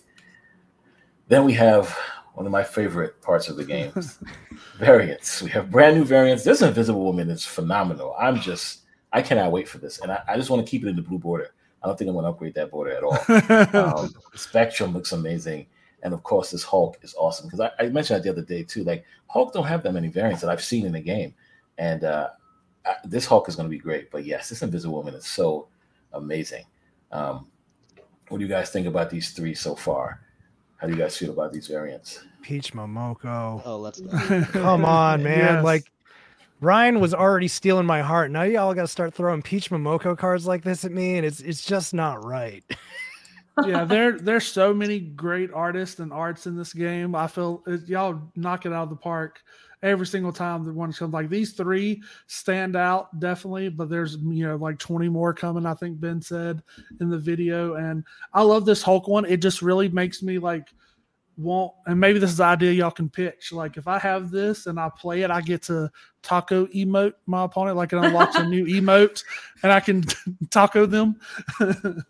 [1.28, 1.96] Then we have
[2.34, 3.92] one of my favorite parts of the game,
[4.78, 5.42] variants.
[5.42, 6.44] We have brand new variants.
[6.44, 8.16] This Invisible Woman is phenomenal.
[8.20, 10.88] I'm just, I cannot wait for this, and I, I just want to keep it
[10.88, 11.54] in the blue border.
[11.84, 13.98] I don't think I'm going to upgrade that border at all.
[13.98, 15.68] um, Spectrum looks amazing,
[16.04, 18.63] and of course, this Hulk is awesome because I, I mentioned that the other day
[18.63, 18.84] too.
[18.84, 21.34] Like Hulk don't have that many variants that I've seen in the game,
[21.78, 22.30] and uh,
[22.86, 24.12] I, this Hulk is going to be great.
[24.12, 25.68] But yes, this Invisible Woman is so
[26.13, 26.66] amazing.
[27.12, 27.48] Um,
[28.30, 30.22] what do you guys think about these three so far?
[30.78, 32.24] How do you guys feel about these variants?
[32.48, 34.44] peach momoko Oh, let's go.
[34.52, 35.56] Come on, man.
[35.56, 35.63] Yes.
[35.63, 35.92] Like
[36.62, 38.32] Ryan was already stealing my heart.
[38.32, 41.40] Now y'all got to start throwing Peach Momoko cards like this at me, and it's
[41.42, 42.63] it's just not right.
[43.66, 47.16] yeah, there there's so many great artists and arts in this game.
[47.16, 49.42] I feel it, y'all knock it out of the park
[49.84, 51.13] every single time the one comes.
[51.13, 55.66] Like these three stand out definitely, but there's you know like 20 more coming.
[55.66, 56.62] I think Ben said
[57.00, 59.26] in the video, and I love this Hulk one.
[59.26, 60.68] It just really makes me like
[61.38, 63.52] want, and maybe this is the idea y'all can pitch.
[63.52, 65.92] Like if I have this and I play it, I get to
[66.24, 67.78] taco emote my opponent.
[67.78, 69.24] Like it unlocks a new emote,
[69.63, 70.04] and I can
[70.50, 71.20] taco them.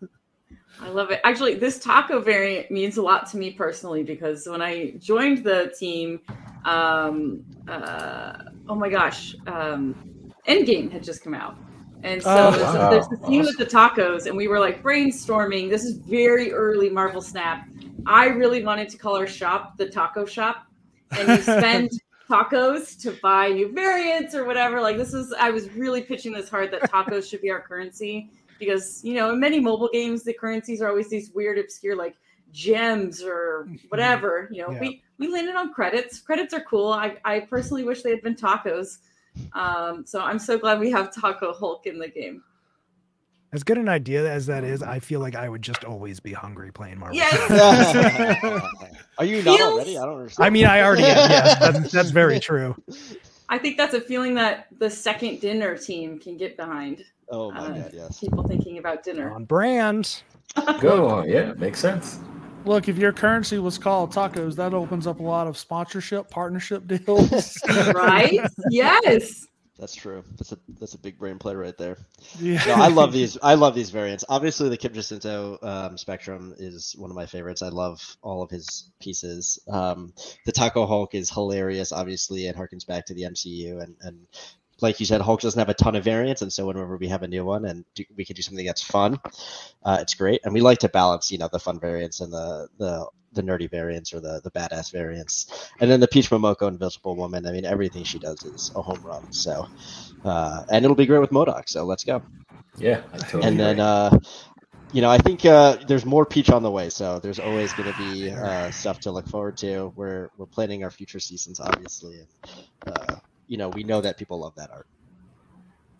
[0.80, 1.20] I love it.
[1.24, 5.74] Actually, this taco variant means a lot to me personally because when I joined the
[5.76, 6.20] team,
[6.64, 9.94] um, uh, oh my gosh, um,
[10.46, 11.56] Endgame had just come out.
[12.02, 12.90] And so Oh, there's, wow.
[12.90, 15.68] there's the scene with the tacos, and we were like brainstorming.
[15.68, 17.68] This is very early Marvel Snap.
[18.06, 20.66] I really wanted to call our shop the taco shop,
[21.10, 21.90] and you spend
[22.30, 24.80] tacos to buy new variants or whatever.
[24.80, 28.30] Like this is, I was really pitching this hard that tacos should be our currency
[28.60, 32.16] because you know in many mobile games the currencies are always these weird, obscure like
[32.52, 34.48] gems or whatever.
[34.52, 34.80] You know, Yeah.
[34.80, 36.20] we we landed on credits.
[36.20, 36.92] Credits are cool.
[36.92, 38.98] I I personally wish they had been tacos.
[39.52, 42.42] Um, so I'm so glad we have Taco Hulk in the game.
[43.52, 46.32] As good an idea as that is, I feel like I would just always be
[46.34, 47.16] hungry playing Marvel.
[47.16, 47.50] Yes.
[49.18, 49.96] Are you not Feels- already?
[49.98, 50.46] I don't understand.
[50.46, 51.30] I mean, I already am.
[51.30, 52.76] Yes, that's, that's very true.
[53.48, 57.04] I think that's a feeling that the second dinner team can get behind.
[57.30, 58.20] Oh my uh, god, yes.
[58.20, 59.32] People thinking about dinner.
[59.32, 60.22] On brand.
[60.80, 61.08] Go.
[61.08, 62.20] on, Yeah, makes sense.
[62.64, 66.86] Look, if your currency was called tacos, that opens up a lot of sponsorship, partnership
[66.86, 67.58] deals.
[67.94, 68.38] right?
[68.70, 69.46] Yes.
[69.78, 70.24] That's true.
[70.36, 71.98] That's a that's a big brain play right there.
[72.40, 72.64] yeah.
[72.66, 73.38] No, I love these.
[73.44, 74.24] I love these variants.
[74.28, 77.62] Obviously, the Kim Jacinto um, Spectrum is one of my favorites.
[77.62, 79.56] I love all of his pieces.
[79.70, 80.12] Um,
[80.44, 81.92] the Taco Hulk is hilarious.
[81.92, 84.26] Obviously, it harkens back to the MCU, and and
[84.80, 87.22] like you said, Hulk doesn't have a ton of variants, and so whenever we have
[87.22, 89.18] a new one and do, we can do something that's fun,
[89.84, 90.40] uh, it's great.
[90.44, 93.70] And we like to balance, you know, the fun variants and the the the nerdy
[93.70, 95.70] variants or the the badass variants.
[95.80, 97.46] And then the Peach Momoko Invisible Woman.
[97.46, 99.32] I mean, everything she does is a home run.
[99.32, 99.66] So,
[100.24, 101.68] uh, and it'll be great with MODOK.
[101.68, 102.22] So let's go.
[102.78, 103.02] Yeah.
[103.12, 103.82] I totally And then, agree.
[103.82, 104.18] uh,
[104.92, 106.88] you know, I think uh, there's more Peach on the way.
[106.88, 109.92] So there's always going to be uh, stuff to look forward to.
[109.96, 112.28] We're we're planning our future seasons, obviously, and
[112.86, 113.16] uh,
[113.48, 114.86] you know, we know that people love that art.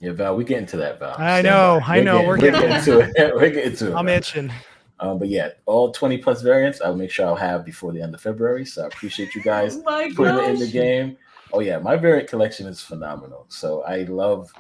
[0.01, 1.15] yeah, Val, we get into that, Val.
[1.19, 1.99] I Stand know, by.
[1.99, 3.35] I know, we're we're getting- getting into it.
[3.35, 3.95] we're getting into it.
[3.95, 4.17] I'm Val.
[4.17, 4.53] itching.
[5.01, 8.15] Um, but yeah, all 20 plus variants, I'll make sure I'll have before the end
[8.15, 8.65] of February.
[8.65, 11.17] So I appreciate you guys Oh my putting it in the game.
[11.53, 13.47] Oh yeah, my variant collection is phenomenal.
[13.49, 14.53] So I love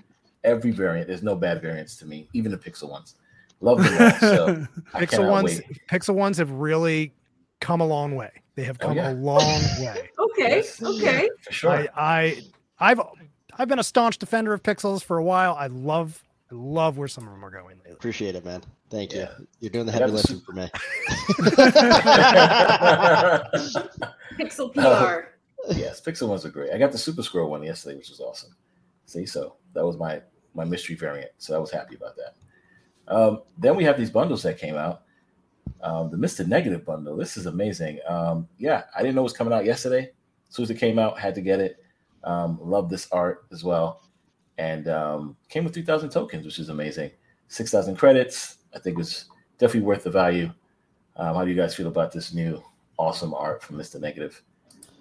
[0.44, 1.08] every variant.
[1.08, 3.16] There's no bad variants to me, even the pixel ones.
[3.60, 4.10] Love them all.
[4.20, 5.80] So Pixel ones, wait.
[5.90, 7.12] Pixel ones have really
[7.60, 8.30] come a long way.
[8.54, 9.10] They have Oh, come yeah.
[9.10, 10.08] a long way.
[10.18, 10.56] Okay.
[10.58, 10.80] Yes.
[10.82, 11.28] Okay.
[11.42, 11.70] For sure.
[11.72, 12.42] I, I,
[12.80, 13.00] I've,
[13.58, 15.54] I've been a staunch defender of Pixels for a while.
[15.54, 17.92] I love, I love where some of them are going lately.
[17.92, 18.62] Appreciate it, man.
[18.90, 19.30] Thank Yeah.
[19.38, 19.46] you.
[19.60, 20.70] You're doing the heavy lifting for me.
[24.38, 25.28] Pixel PR.
[25.76, 26.72] yes, Pixel ones are great.
[26.72, 28.54] I got the Super Skrull one yesterday, which was awesome.
[29.06, 30.20] See, so that was my
[30.54, 31.30] my mystery variant.
[31.38, 32.34] So I was happy about that.
[33.14, 35.02] Um, then we have these bundles that came out.
[35.82, 36.46] Um, the Mr.
[36.46, 37.16] Negative bundle.
[37.16, 38.00] This is amazing.
[38.08, 40.10] Um, yeah, I didn't know it was coming out yesterday.
[40.48, 41.82] As soon as it came out, had to get it.
[42.24, 44.02] Um, love this art as well,
[44.58, 47.10] and um, came with three thousand tokens, which is amazing.
[47.48, 48.58] Six thousand credits.
[48.74, 49.26] I think was
[49.58, 50.50] definitely worth the value.
[51.16, 52.62] Um, how do you guys feel about this new
[52.98, 54.00] awesome art from Mr.
[54.00, 54.40] Negative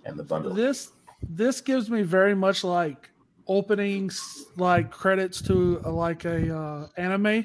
[0.05, 0.53] and the bundle?
[0.53, 0.91] this
[1.29, 3.09] this gives me very much like
[3.47, 7.43] openings like credits to uh, like a uh, anime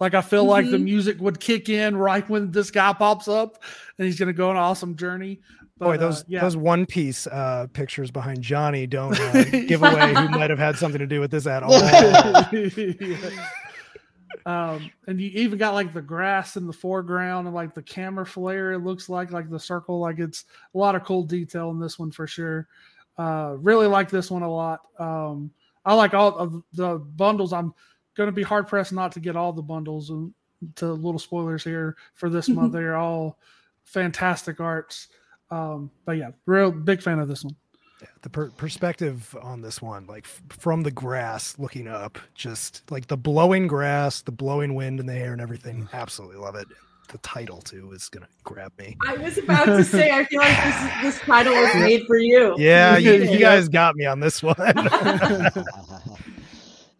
[0.00, 0.82] like i feel like the Mhm.
[0.84, 3.62] music would kick in right when this guy pops up
[3.98, 5.40] and he's gonna go on an awesome journey
[5.78, 6.40] but Boy, uh, those yeah.
[6.40, 10.76] those One Piece uh, pictures behind Johnny don't uh, give away who might have had
[10.76, 11.74] something to do with this at all.
[14.46, 18.26] um and you even got like the grass in the foreground and like the camera
[18.26, 21.80] flare it looks like like the circle like it's a lot of cool detail in
[21.80, 22.68] this one for sure.
[23.16, 24.80] Uh really like this one a lot.
[24.98, 25.50] Um
[25.84, 27.52] i like all of the bundles.
[27.52, 27.74] I'm
[28.14, 30.32] gonna be hard pressed not to get all the bundles and
[30.76, 32.72] to little spoilers here for this month.
[32.72, 33.38] They're all
[33.84, 35.08] fantastic arts
[35.50, 37.54] um but yeah real big fan of this one
[38.22, 43.06] the per- perspective on this one, like f- from the grass looking up, just like
[43.06, 45.88] the blowing grass, the blowing wind in the air, and everything.
[45.92, 46.66] Absolutely love it.
[47.08, 48.96] The title too is gonna grab me.
[49.06, 52.54] I was about to say, I feel like this this title was made for you.
[52.58, 54.56] Yeah, you, you guys got me on this one.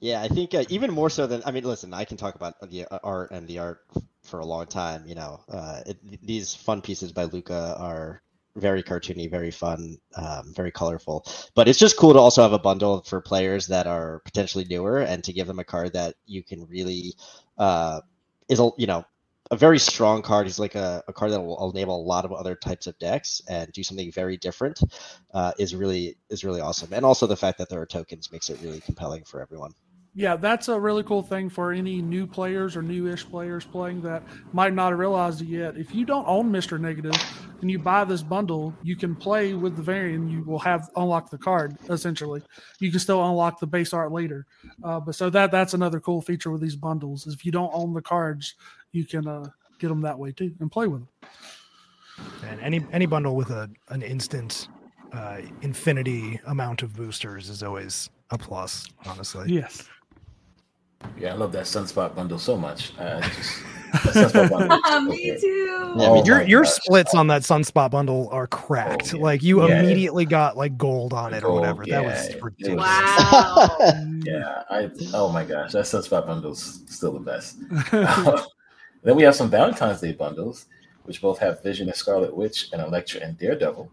[0.00, 2.54] yeah, I think uh, even more so than I mean, listen, I can talk about
[2.70, 3.80] the uh, art and the art
[4.22, 5.04] for a long time.
[5.06, 8.20] You know, uh, it, these fun pieces by Luca are
[8.56, 11.26] very cartoony, very fun, um, very colorful.
[11.54, 15.00] But it's just cool to also have a bundle for players that are potentially newer
[15.00, 17.14] and to give them a card that you can really
[17.58, 18.00] uh,
[18.48, 19.04] is a you know
[19.50, 20.46] a very strong card.
[20.46, 23.42] He's like a, a card that will enable a lot of other types of decks
[23.48, 24.80] and do something very different.
[25.32, 28.50] Uh, is really is really awesome, and also the fact that there are tokens makes
[28.50, 29.72] it really compelling for everyone.
[30.16, 34.22] Yeah, that's a really cool thing for any new players or new-ish players playing that
[34.52, 35.76] might not have realized it yet.
[35.76, 37.20] If you don't own Mister Negative
[37.60, 40.30] and you buy this bundle, you can play with the variant.
[40.30, 42.42] You will have unlock the card essentially.
[42.80, 44.46] You can still unlock the base art later.
[44.82, 47.26] Uh, but so that that's another cool feature with these bundles.
[47.26, 48.54] Is if you don't own the cards,
[48.92, 51.08] you can uh, get them that way too and play with them.
[52.44, 54.68] and any any bundle with a an instant
[55.12, 58.86] uh, infinity amount of boosters is always a plus.
[59.06, 59.88] Honestly, Yes.
[61.18, 62.92] Yeah, I love that Sunspot bundle so much.
[62.98, 63.62] Uh, it's just
[64.34, 65.00] Sunspot bundle.
[65.08, 65.40] Me Okay.
[65.40, 65.94] too.
[65.96, 66.72] Yeah, Oh me your your gosh.
[66.72, 69.12] splits on that sunspot bundle are cracked.
[69.14, 69.22] Oh, yeah.
[69.22, 69.80] Like you Yeah.
[69.80, 71.84] immediately got like gold on it or whatever.
[71.86, 72.86] yeah, that was it was- ridiculous.
[72.88, 73.78] Wow.
[74.24, 77.58] Yeah, I oh my gosh, that Sunspot bundle's still the best.
[79.02, 80.66] then we have some Valentine's Day bundles,
[81.04, 83.88] which both have Vision and Scarlet Witch and Elektra and Daredevil.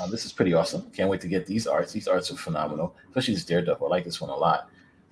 [0.00, 0.90] Um, this is pretty awesome.
[0.90, 1.92] Can't wait to get these arts.
[1.92, 3.86] These arts are phenomenal, especially this Daredevil.
[3.86, 4.68] I like this one a lot.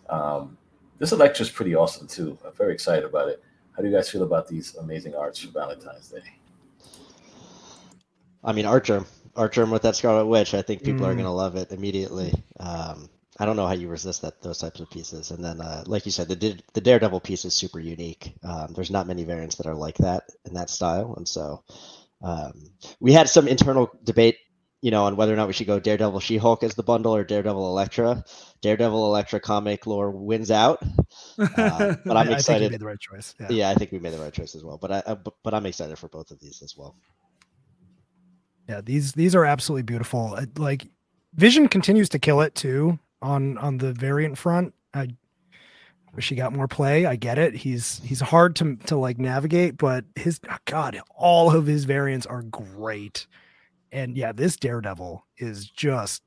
[0.09, 0.57] Um,
[1.01, 2.39] this Elektra is pretty awesome too.
[2.47, 3.43] I'm very excited about it.
[3.73, 6.21] How do you guys feel about these amazing arts for Valentine's Day?
[8.45, 10.55] I mean, Artgerm, Artgerm with that Scarlet Witch.
[10.55, 11.19] I think people are Mm.
[11.19, 12.33] gonna love it immediately.
[12.59, 13.09] Um,
[13.39, 15.31] I don't know how you resist that those types of pieces.
[15.31, 18.35] And then, uh, like you said, the Di- the Daredevil piece is super unique.
[18.43, 21.65] Um, there's not many variants that are like that in that style, and so
[22.23, 24.37] um, we had some internal debate,
[24.83, 27.23] you know, on whether or not we should go Daredevil She-Hulk as the bundle or
[27.25, 28.25] Daredevil Elektra.
[28.63, 30.97] Daredevil Elektra comic lore wins out, uh,
[31.57, 32.71] but I- I'm I excited.
[32.71, 33.35] made the right choice.
[33.41, 33.47] Yeah.
[33.51, 34.79] Yeah, I think we made the right choice as well.
[34.79, 36.95] But I, I but, but I'm excited for both of these as well.
[38.69, 40.35] Yeah, these these are absolutely beautiful.
[40.37, 40.87] Uh, Like
[41.35, 44.75] Vision continues to kill it too on on the variant front.
[44.95, 45.09] I
[46.15, 47.07] wish he got more play.
[47.07, 47.55] I get it.
[47.55, 52.27] He's he's hard to to like navigate, but his oh God, all of his variants
[52.27, 53.27] are great.
[53.93, 56.23] And yeah, this Daredevil is just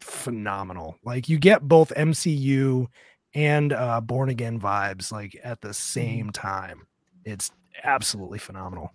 [0.00, 0.96] phenomenal.
[1.04, 2.86] Like you get both MCU
[3.34, 6.86] and uh Born Again vibes like at the same time.
[7.24, 7.50] It's
[7.84, 8.92] absolutely phenomenal.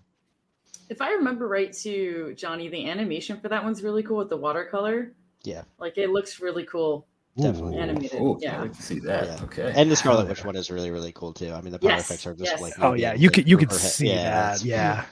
[0.89, 4.37] If I remember right, too, Johnny, the animation for that one's really cool with the
[4.37, 5.13] watercolor.
[5.43, 5.63] Yeah.
[5.79, 7.07] Like it looks really cool.
[7.37, 7.75] Definitely.
[7.77, 8.55] Ooh, Animated, ooh, yeah.
[8.57, 9.25] I'd like to see that.
[9.27, 9.43] Yeah.
[9.43, 9.71] Okay.
[9.75, 10.27] And the Scarlet.
[10.27, 11.51] Witch one is really really cool too.
[11.53, 12.61] I mean the power Yes, effects are just yes.
[12.61, 14.15] like Oh yeah, you the- could you could her head- see that.
[14.23, 15.05] that's- Yeah.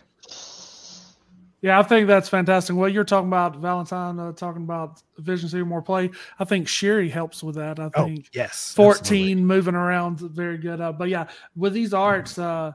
[1.62, 2.76] Yeah, I think that's fantastic.
[2.76, 6.12] Well, you're talking about, Valentine, uh, talking about Vision Seeing more play.
[6.38, 7.80] I think Shuri helps with that.
[7.80, 8.74] I Oh think yes.
[8.76, 9.36] 14 absolutely.
[9.36, 10.80] moving around, very good.
[10.80, 12.72] Uh, but yeah, with these arts, uh,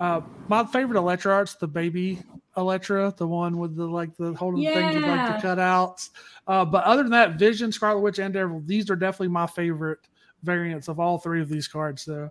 [0.00, 2.22] uh, my favorite Elektra arts, the baby
[2.56, 5.40] Elektra, the one with the like the holding things with like Yeah.
[5.40, 6.10] the cutouts.
[6.46, 10.00] Uh, but other than that, Vision, Scarlet Witch, and Daredevil, these are definitely my favorite
[10.42, 12.02] variants of all three of these cards.
[12.02, 12.30] So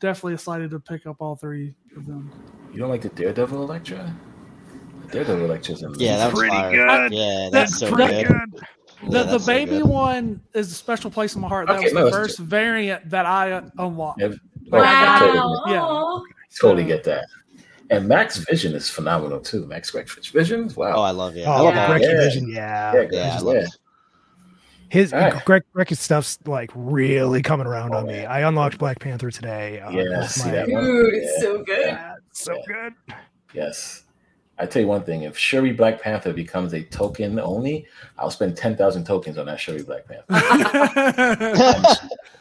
[0.00, 2.32] definitely excited to pick up all three of them.
[2.72, 4.12] You don't like the Daredevil Elektra?
[5.12, 6.06] Daredevil Elektra's amazing.
[6.06, 6.70] Yeah, that was Pretty fire.
[7.08, 7.12] good.
[7.12, 8.28] Yeah, that's so pretty good.
[8.28, 8.50] good.
[8.54, 8.66] The,
[9.18, 9.84] Yeah, the that's so baby good.
[9.86, 11.66] one is a special place in my heart.
[11.68, 14.20] That Okay, was no, the it's first variant that I unlocked.
[14.20, 14.28] Yeah,
[14.68, 15.34] Like, I got it.
[15.36, 16.22] Wow.
[16.24, 16.32] Yeah.
[16.60, 17.26] Totally get that.
[17.90, 19.66] And Max Vision is phenomenal too.
[19.66, 20.94] Max Greg Vision, wow.
[20.96, 21.44] Oh, I love it.
[21.46, 21.86] Oh, I love yeah.
[21.88, 22.08] Greg it.
[22.10, 22.16] Yeah.
[22.24, 22.92] Vision, yeah.
[22.94, 23.62] yeah, Yeah, I love yeah.
[23.62, 23.68] it.
[24.88, 25.44] His All right.
[25.46, 28.24] Greg Greg's stuff's like really coming around Oh, on me.
[28.26, 29.80] I unlocked Black Panther today.
[29.80, 30.84] Uh, Yeah, that's see my- that one?
[30.84, 31.86] Dude, it's so good.
[31.86, 32.94] Yeah, it's so good.
[33.54, 34.01] Yes.
[34.62, 37.84] I tell you one thing: if Shuri Black Panther becomes a token only,
[38.16, 40.24] I'll spend ten thousand tokens on that Shuri Black Panther.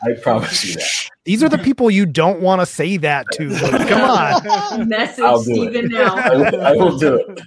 [0.03, 1.09] I promise you that.
[1.23, 3.49] These are the people you don't want to say that to.
[3.49, 4.87] Like, come on.
[4.87, 5.81] Message I'll do it.
[5.91, 6.15] Now.
[6.15, 7.41] I will, I will do it.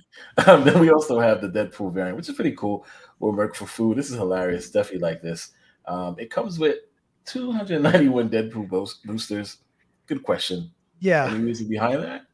[0.48, 2.84] Um, then we also have the Deadpool variant, which is pretty cool.
[3.20, 3.96] We'll work for food.
[3.96, 4.70] This is hilarious.
[4.70, 5.52] Definitely like this.
[5.86, 6.78] Um, it comes with
[7.26, 8.68] 291 Deadpool
[9.04, 9.58] boosters.
[10.06, 10.72] Good question.
[10.98, 11.26] Yeah.
[11.26, 12.26] Any reason behind that?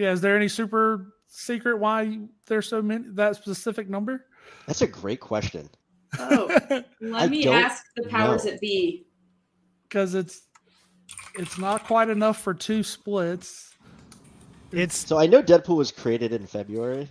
[0.00, 4.24] Yeah, is there any super secret why there's so many that specific number?
[4.66, 5.68] That's a great question.
[6.18, 8.52] Oh, I let me ask the powers know.
[8.52, 9.04] that be.
[9.82, 10.40] Because it's
[11.34, 13.76] it's not quite enough for two splits.
[14.72, 17.06] It's So I know Deadpool was created in February.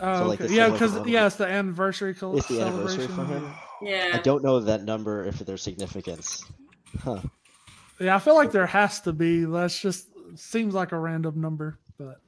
[0.00, 0.52] Oh, So, like, okay.
[0.54, 2.12] yeah, because a- yeah, it's the anniversary.
[2.12, 3.54] col- It's the anniversary for him.
[3.80, 6.44] Yeah, I don't know that number if there's significance.
[7.02, 7.20] Huh.
[8.00, 9.44] Yeah, I feel like there has to be.
[9.44, 12.20] That's just seems like a random number, but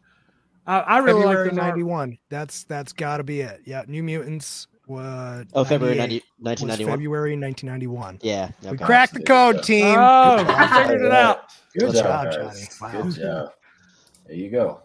[0.67, 1.71] I, I really February like the art.
[1.77, 2.19] 91.
[2.29, 3.61] That's that's got to be it.
[3.65, 6.93] Yeah, New Mutants was Oh, February 90, 1991.
[6.93, 8.19] February 1991.
[8.23, 8.51] Yeah.
[8.71, 9.85] We cracked the code, team.
[9.99, 10.83] Oh, Good I job.
[10.87, 11.53] figured it out.
[11.73, 12.63] Good Good job, job, Johnny.
[12.81, 13.03] Wow.
[13.03, 13.53] Good job.
[14.27, 14.83] There you go.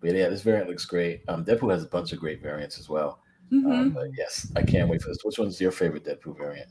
[0.00, 1.22] But yeah, this variant looks great.
[1.28, 3.20] Um, Deadpool has a bunch of great variants as well.
[3.52, 3.72] Mhm.
[3.72, 5.18] Um, but yes, I can't wait for this.
[5.24, 6.68] Which one's your favorite Deadpool variant?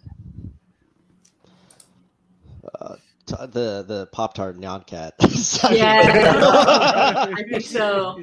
[3.25, 5.13] T- the the Pop Tart Nyan Cat.
[5.75, 7.29] Yeah.
[7.37, 8.19] I think so.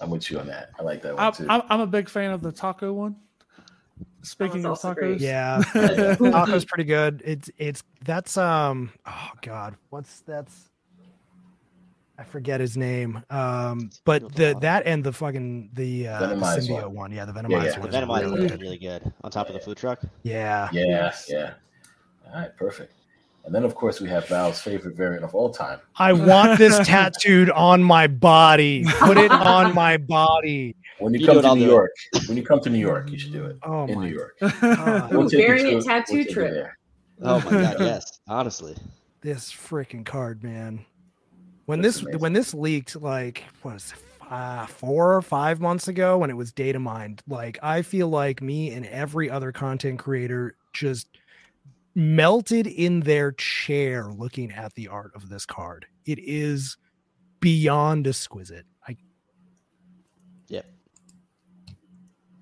[0.00, 0.70] I'm with you on that.
[0.78, 1.46] I like that one I'm, too.
[1.48, 3.16] I'm, I'm a big fan of the taco one.
[4.22, 5.20] Speaking of tacos, great.
[5.20, 7.22] Yeah, Taco's pretty good.
[7.24, 10.70] It's it's that's um oh god, what's that's
[12.18, 13.22] I forget his name.
[13.30, 16.94] Um, but the that and the fucking the uh, symbiote one.
[16.94, 17.12] one.
[17.12, 17.90] yeah, the Yeah, venomized yeah, one.
[17.90, 18.60] The is Venomized really one's good.
[18.62, 19.12] really good.
[19.22, 20.00] On top of the food truck.
[20.22, 21.54] Yeah, yeah, yeah.
[22.26, 22.92] All right, perfect.
[23.46, 25.78] And then of course we have Val's favorite variant of all time.
[25.96, 28.84] I want this tattooed on my body.
[28.98, 30.74] Put it on my body.
[30.98, 31.68] When you, You come to New do it.
[31.70, 31.90] York,
[32.26, 34.36] when you come to New York, you should do it Oh in my New York.
[34.40, 35.12] god.
[35.14, 36.68] Ooh, take you variant to- tattoo take you trip.
[37.22, 38.18] Oh my god, yes.
[38.28, 38.74] Honestly.
[39.20, 40.84] this freaking card, man.
[41.66, 42.20] When That's this amazing.
[42.20, 43.98] when this leaked, like what was it,
[44.32, 48.42] uh, four or five months ago, when it was data mined, like I feel like
[48.42, 51.06] me and every other content creator just
[51.96, 55.86] melted in their chair looking at the art of this card.
[56.04, 56.76] It is
[57.40, 58.66] beyond exquisite.
[58.86, 58.96] I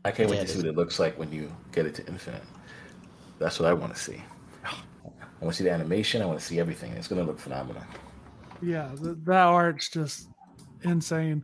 [0.07, 2.07] I can't wait Yeah, to see what it looks like when you get it to
[2.07, 2.43] infinite.
[3.39, 4.23] That's what I want to see.
[4.67, 4.75] I
[5.41, 6.21] want to see the animation.
[6.21, 6.93] I want to see everything.
[6.93, 7.83] It's going to look phenomenal.
[8.61, 10.29] Yeah, th- that art's just
[10.83, 11.43] insane.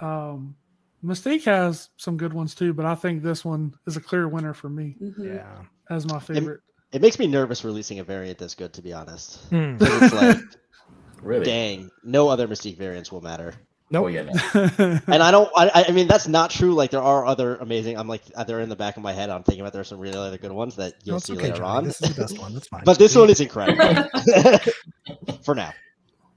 [0.00, 0.56] Um,
[1.04, 4.54] Mystique has some good ones too, but I think this one is a clear winner
[4.54, 5.34] for me Mhm.
[5.34, 5.62] yeah.
[5.90, 6.60] as my favorite.
[6.92, 9.40] It makes me nervous releasing a variant this good, to be honest.
[9.50, 9.76] Hmm.
[9.76, 10.38] 'Cause It's like,
[11.22, 11.44] Really?
[11.44, 13.52] dang, no other Mystique variants will matter.
[13.90, 14.04] Nope.
[14.04, 14.22] Oh yeah.
[14.22, 15.00] No.
[15.06, 15.50] And I don't.
[15.56, 16.74] I, I mean, that's not true.
[16.74, 17.96] Like there are other amazing.
[17.98, 19.30] I'm like they're in the back of my head.
[19.30, 21.44] I'm thinking about there are some really other good ones that you'll it's see okay,
[21.44, 21.78] later Johnny.
[21.78, 21.84] on.
[21.84, 22.52] This is the best one.
[22.52, 22.82] That's fine.
[22.84, 24.04] but this one is incredible.
[25.42, 25.72] For now,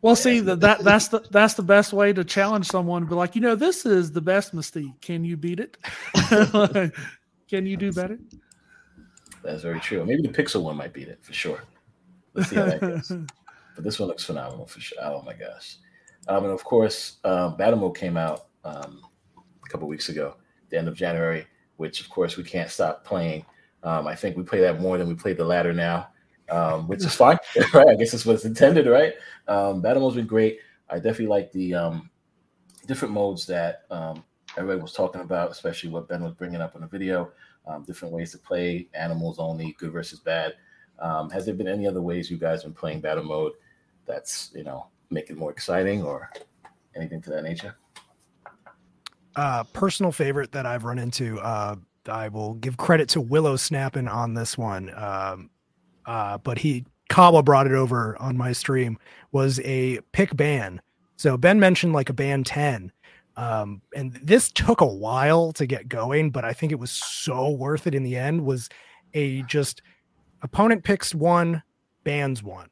[0.02, 3.06] well, see that, that that's the that's the best way to challenge someone.
[3.06, 5.02] Be like, you know, this is the best Mystique.
[5.02, 5.76] Can you beat it?
[7.50, 8.18] Can you do better?
[9.44, 10.06] That's very true.
[10.06, 11.62] Maybe the Pixel one might beat it for sure.
[12.34, 13.12] Let's see how that goes.
[13.74, 14.98] But this one looks phenomenal for sure.
[15.02, 15.78] Oh my gosh.
[16.28, 19.02] Um, and of course, Battle Mode came out um,
[19.66, 20.36] a couple weeks ago,
[20.70, 23.46] the end of January, which of course we can't stop playing.
[23.84, 26.10] Um, I think we play that more than we play the ladder now,
[26.50, 27.38] um, which is fine,
[27.74, 27.88] right?
[27.88, 29.14] I guess it's what's intended, right?
[29.48, 30.60] Um, Battle Mode's been great.
[30.90, 32.10] I definitely like the um,
[32.86, 34.24] different modes that um,
[34.58, 37.32] everybody was talking about, especially what Ben was bringing up in the video.
[37.68, 40.56] Um, different ways to play, animals only, good versus bad.
[41.00, 43.54] Um, has there been any other ways you guys been playing battle mode
[44.06, 46.30] that's you know make it more exciting or
[46.96, 47.76] anything to that nature?
[49.36, 51.40] uh personal favorite that I've run into.
[51.40, 51.76] Uh
[52.08, 54.94] I will give credit to Willow snapping on this one.
[54.96, 55.50] Um
[56.06, 58.98] uh but he Kawa brought it over on my stream
[59.32, 60.82] was a pick ban.
[61.18, 62.92] So Ben mentioned like a ban 10.
[63.42, 67.50] Um and this took a while to get going, but I think it was so
[67.50, 68.70] worth it in the end was
[69.16, 69.82] a just
[70.44, 71.64] opponent picks one,
[72.04, 72.70] bans one.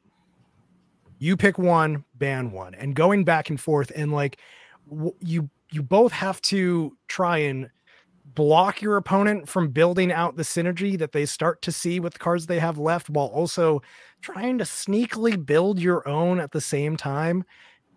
[1.18, 4.38] You pick one, ban one, and going back and forth and like
[4.88, 7.68] w- you you both have to try and
[8.34, 12.18] block your opponent from building out the synergy that they start to see with the
[12.20, 13.82] cards they have left while also
[14.20, 17.44] trying to sneakily build your own at the same time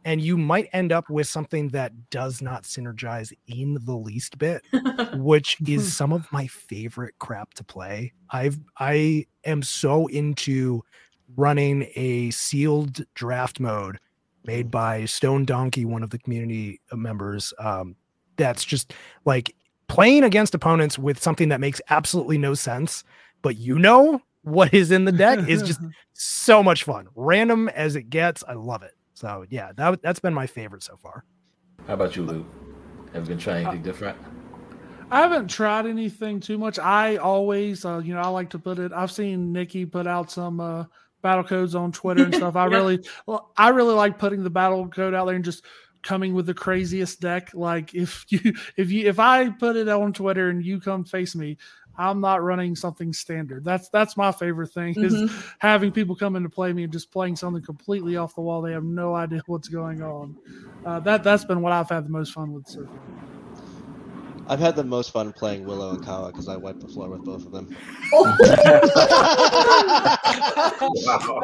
[0.05, 4.63] and you might end up with something that does not synergize in the least bit
[5.15, 5.87] which is hmm.
[5.87, 10.83] some of my favorite crap to play i've i am so into
[11.35, 13.97] running a sealed draft mode
[14.45, 14.71] made hmm.
[14.71, 17.53] by Stone Donkey, one of the community uh, members.
[17.59, 17.95] Um,
[18.37, 18.93] that's just
[19.25, 19.55] like
[19.87, 23.03] playing against opponents with something that makes absolutely no sense,
[23.41, 25.79] but you know what is in the deck is just
[26.13, 27.07] so much fun.
[27.15, 28.93] Random as it gets, I love it.
[29.13, 31.23] So yeah, that that's been my favorite so far.
[31.87, 32.45] How about you, Lou?
[33.13, 34.17] Have you been trying anything different?
[35.11, 36.79] I haven't tried anything too much.
[36.79, 38.91] I always, uh, you know, I like to put it.
[38.91, 40.85] I've seen Nikki put out some uh,
[41.21, 42.55] battle codes on Twitter and stuff.
[42.55, 42.77] I Yeah.
[42.77, 45.65] really, well, I really like putting the battle code out there and just
[46.01, 47.51] coming with the craziest deck.
[47.53, 51.35] Like if you, if you, if I put it on Twitter and you come face
[51.35, 51.57] me,
[51.97, 53.63] I'm not running something standard.
[53.63, 55.53] That's that's my favorite thing is Mhm.
[55.59, 58.61] having people come in to play me and just playing something completely off the wall.
[58.61, 60.35] They have no idea what's going on.
[60.85, 62.99] Uh, that that's been what I've had the most fun with surfing.
[64.47, 67.23] I've had the most fun playing Willow and Kawa because I wiped the floor with
[67.23, 67.73] both of them.
[70.91, 71.41] Wow.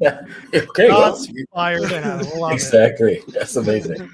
[0.54, 2.54] okay, well, Shots fired and I love it.
[2.54, 3.22] exactly.
[3.28, 4.08] That's amazing.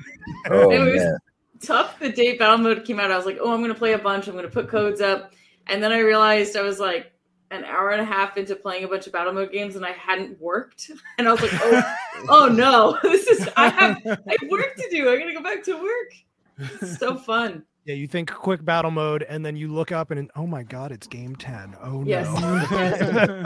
[0.50, 1.16] Oh It was- man.
[1.60, 3.98] tough the day battle mode came out i was like oh i'm gonna play a
[3.98, 5.32] bunch i'm gonna put codes up
[5.66, 7.12] and then i realized i was like
[7.50, 9.92] an hour and a half into playing a bunch of battle mode games and i
[9.92, 11.94] hadn't worked and i was like oh
[12.28, 15.62] oh no this is i have i have work to do i gotta go back
[15.62, 16.12] to work
[16.58, 20.28] it's so fun Yeah, you think quick battle mode, and then you look up and
[20.34, 21.76] oh my god, it's game ten.
[21.80, 22.26] Oh Yes.
[22.40, 23.44] no.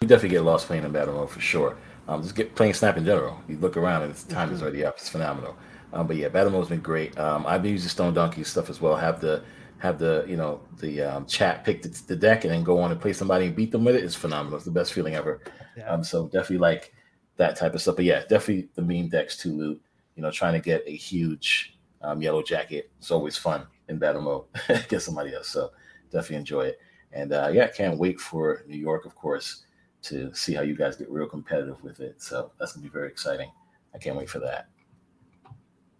[0.00, 1.76] You definitely get lost playing in battle mode for sure.
[2.08, 3.40] Um, just get playing Snap in general.
[3.48, 4.96] You look around and it's time is already up.
[4.98, 5.56] It's phenomenal.
[5.92, 7.16] Um, but yeah, battle mode's been great.
[7.18, 8.96] Um, I've been using Stone Donkey stuff as well.
[8.96, 9.42] Have the
[9.78, 12.90] have the you know the um, chat pick the, the deck and then go on
[12.90, 13.96] and play somebody and beat them with.
[13.96, 14.56] It's phenomenal.
[14.56, 15.40] It's the best feeling ever.
[15.76, 15.88] Yeah.
[15.88, 16.94] Um, so definitely like
[17.36, 17.96] that type of stuff.
[17.96, 19.82] But yeah, definitely the meme decks too, loot.
[20.14, 22.84] You know, trying to get a huge um, Yellowjacket.
[22.98, 24.44] It's always fun in battle mode
[24.88, 25.48] get somebody else.
[25.48, 25.70] So
[26.10, 26.78] definitely enjoy it.
[27.12, 29.64] And uh, yeah, I can't wait for New York, of course,
[30.02, 32.22] to see how you guys get real competitive with it.
[32.22, 33.50] So that's gonna be very exciting.
[33.94, 34.68] I can't wait for that.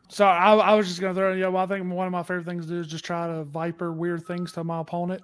[0.09, 1.49] So I, I was just gonna throw, yeah.
[1.49, 3.93] Well, I think one of my favorite things to do is just try to viper
[3.93, 5.23] weird things to my opponent,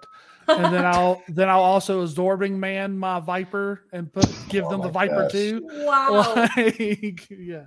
[0.48, 4.80] and then I'll then I'll also absorbing man my viper and put give Oh them
[4.80, 5.32] the viper gosh.
[5.32, 5.68] too.
[5.72, 6.34] Wow.
[6.56, 7.64] Like, yeah.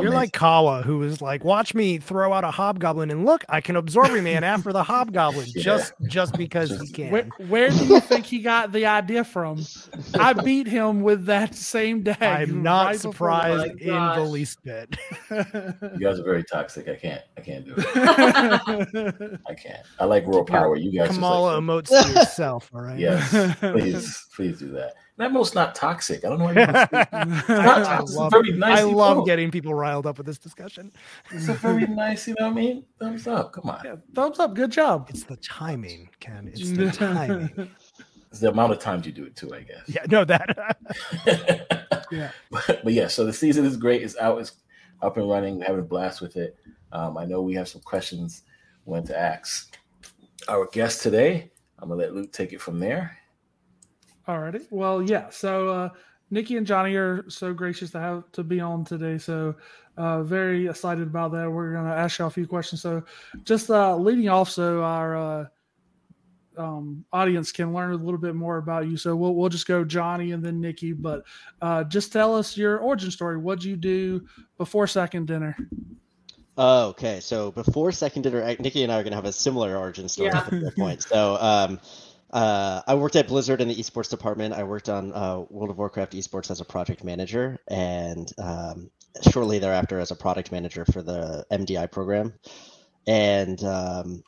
[0.00, 3.60] You're like Kawa, who is like, watch me throw out a hobgoblin and look, I
[3.60, 5.62] can absorb a man after the hobgoblin Yeah.
[5.62, 7.10] just just because he can.
[7.10, 9.64] Where, where do you think he got the idea from?
[10.14, 12.22] I beat him with that same dag.
[12.22, 14.96] I'm not right before surprised my in the least bit.
[15.30, 16.88] You guys are very toxic.
[16.88, 17.22] I can't.
[17.36, 19.40] I can't do it.
[19.48, 19.84] I can't.
[19.98, 20.76] I like raw power.
[20.76, 22.98] You guys just Kamala like, emotes to yourself, all right?
[22.98, 23.56] yes.
[23.60, 24.94] Please, please do that.
[25.18, 26.24] That most not toxic.
[26.24, 30.06] I don't know why you're not I love, very nice I love getting people riled
[30.06, 30.92] up with this discussion.
[31.32, 32.84] It's a very nice, you know what I mean?
[33.00, 33.52] Thumbs up.
[33.52, 33.80] Come on.
[33.84, 34.54] Yeah, thumbs up.
[34.54, 35.08] Good job.
[35.10, 36.48] It's the timing, Ken.
[36.52, 37.68] It's the timing.
[38.30, 39.82] It's the amount of times you do it too, I guess.
[39.88, 40.76] Yeah, no, that
[42.12, 42.30] Yeah.
[42.50, 44.02] but, but yeah, so the season is great.
[44.02, 44.38] It's out.
[44.38, 44.52] It's
[45.02, 45.58] up and running.
[45.58, 46.56] We're having a blast with it.
[46.92, 48.42] Um, I know we have some questions
[48.84, 49.76] when to ask
[50.48, 51.50] our guest today.
[51.80, 53.18] I'm gonna let Luke take it from there.
[54.28, 54.66] Alrighty.
[54.70, 55.30] Well, yeah.
[55.30, 55.88] So uh,
[56.30, 59.16] Nikki and Johnny are so gracious to have to be on today.
[59.16, 59.54] So
[59.96, 61.50] uh, very excited about that.
[61.50, 62.82] We're gonna ask y'all a few questions.
[62.82, 63.02] So
[63.44, 65.44] just uh, leading off, so our uh,
[66.58, 68.96] um, audience can learn a little bit more about you.
[68.98, 70.92] So we'll we'll just go Johnny and then Nikki.
[70.92, 71.22] But
[71.62, 73.38] uh, just tell us your origin story.
[73.38, 74.26] What'd you do
[74.58, 75.56] before second dinner?
[76.58, 77.20] Oh, okay.
[77.20, 80.30] So before second dinner, Nikki and I are going to have a similar origin story
[80.32, 80.40] Yeah.
[80.40, 81.02] at the point.
[81.04, 81.78] So um,
[82.30, 84.54] uh, I worked at Blizzard in the esports department.
[84.54, 88.90] I worked on uh, World of Warcraft esports as a project manager, and um,
[89.30, 92.34] shortly thereafter as a product manager for the MDI program.
[93.06, 94.22] And um,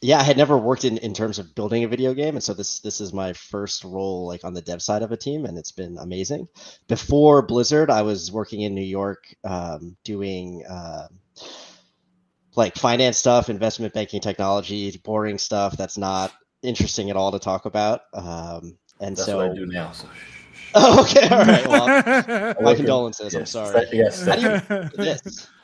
[0.00, 2.54] yeah, I had never worked in, in terms of building a video game, and so
[2.54, 5.58] this this is my first role like on the dev side of a team, and
[5.58, 6.48] it's been amazing.
[6.88, 10.64] Before Blizzard, I was working in New York um, doing.
[10.68, 11.08] Uh,
[12.56, 16.32] like finance stuff, investment banking technology, boring stuff that's not
[16.62, 18.02] interesting at all to talk about.
[18.14, 19.92] Um, and That's so, what I do now.
[19.92, 20.08] So
[20.74, 21.66] oh, okay, all right.
[21.66, 21.86] Well,
[22.28, 23.34] my work in- condolences.
[23.34, 23.86] I'm sorry.
[23.92, 25.20] Yes, How do you do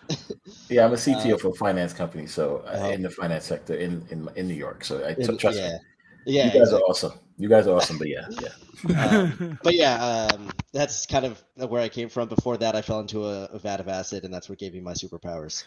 [0.69, 2.91] yeah, I'm a CTO for a finance company, so uh, Oh.
[2.91, 4.85] in the finance sector in in, in New York.
[4.85, 5.79] So I In- trust yeah, me.
[6.27, 6.45] yeah.
[6.47, 6.79] you guys exactly.
[6.79, 7.13] are awesome.
[7.39, 7.99] You guys are awesome.
[7.99, 9.07] But yeah, yeah.
[9.07, 12.29] Um, but yeah, um, that's kind of where I came from.
[12.29, 14.81] Before that, I fell into a, a vat of acid, and that's what gave me
[14.81, 15.65] my superpowers.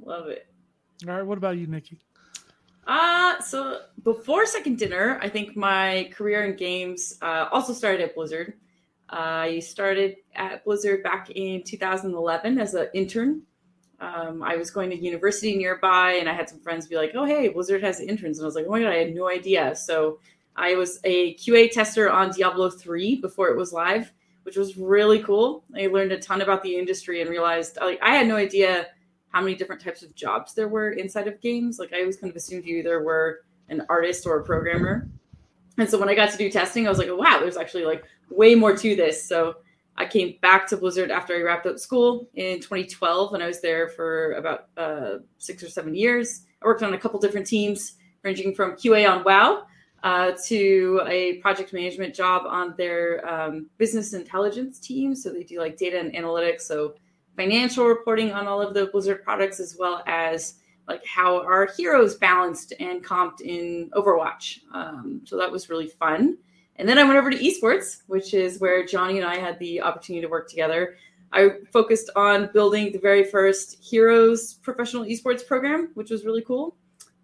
[0.00, 0.46] Love it.
[1.06, 1.22] All right.
[1.22, 2.00] What about you, Nikki?
[2.86, 8.14] Uh, so before second dinner, I think my career in games uh, also started at
[8.14, 8.54] Blizzard.
[9.10, 13.42] I started at Blizzard back in 2011 as an intern.
[14.00, 17.24] Um, I was going to university nearby, and I had some friends be like, "Oh,
[17.24, 19.74] hey, Blizzard has interns," and I was like, "Oh my god, I had no idea."
[19.74, 20.20] So
[20.56, 24.12] I was a QA tester on Diablo 3 before it was live,
[24.44, 25.64] which was really cool.
[25.76, 28.86] I learned a ton about the industry and realized like I had no idea
[29.30, 31.78] how many different types of jobs there were inside of games.
[31.78, 35.08] Like I always kind of assumed you either were an artist or a programmer.
[35.76, 38.04] And so when I got to do testing, I was like, wow, there's actually like
[38.30, 39.26] way more to this.
[39.26, 39.56] So
[39.96, 43.60] I came back to Blizzard after I wrapped up school in 2012, and I was
[43.60, 46.42] there for about uh, six or seven years.
[46.62, 49.64] I worked on a couple different teams, ranging from QA on WoW
[50.04, 55.14] uh, to a project management job on their um, business intelligence team.
[55.14, 56.62] So they do like data and analytics.
[56.62, 56.94] So
[57.38, 60.54] financial reporting on all of the Blizzard products, as well as
[60.88, 64.58] like how our heroes balanced and comped in Overwatch.
[64.74, 66.36] Um, so that was really fun.
[66.76, 69.82] And then I went over to esports, which is where Johnny and I had the
[69.82, 70.96] opportunity to work together.
[71.32, 76.76] I focused on building the very first Heroes professional esports program, which was really cool.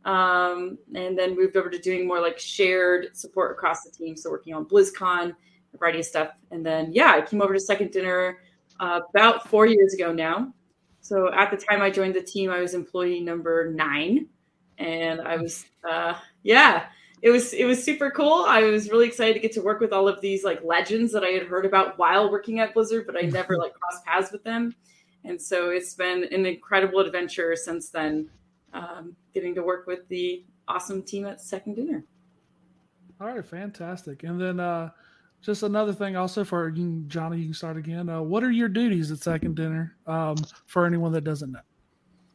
[0.04, 4.16] Um, and then moved over to doing more like shared support across the team.
[4.16, 5.34] So working on BlizzCon,
[5.72, 6.28] a variety of stuff.
[6.50, 8.38] And then, yeah, I came over to Second Dinner
[8.80, 10.52] about four years ago now.
[11.00, 14.28] So at the time I joined the team, I was employee number nine.
[14.78, 16.86] And I was, uh, yeah,
[17.22, 18.44] it was it was super cool.
[18.46, 21.24] I was really excited to get to work with all of these like legends that
[21.24, 24.44] I had heard about while working at Blizzard, but I never like crossed paths with
[24.44, 24.74] them.
[25.24, 28.28] And so it's been an incredible adventure since then,
[28.74, 32.04] um, getting to work with the awesome team at Second Dinner.
[33.20, 34.22] All right, fantastic.
[34.24, 34.90] And then uh,
[35.45, 38.09] just another thing, also for you, Johnny, you can start again.
[38.09, 40.36] Uh, what are your duties at Second Dinner um,
[40.66, 41.61] for anyone that doesn't know?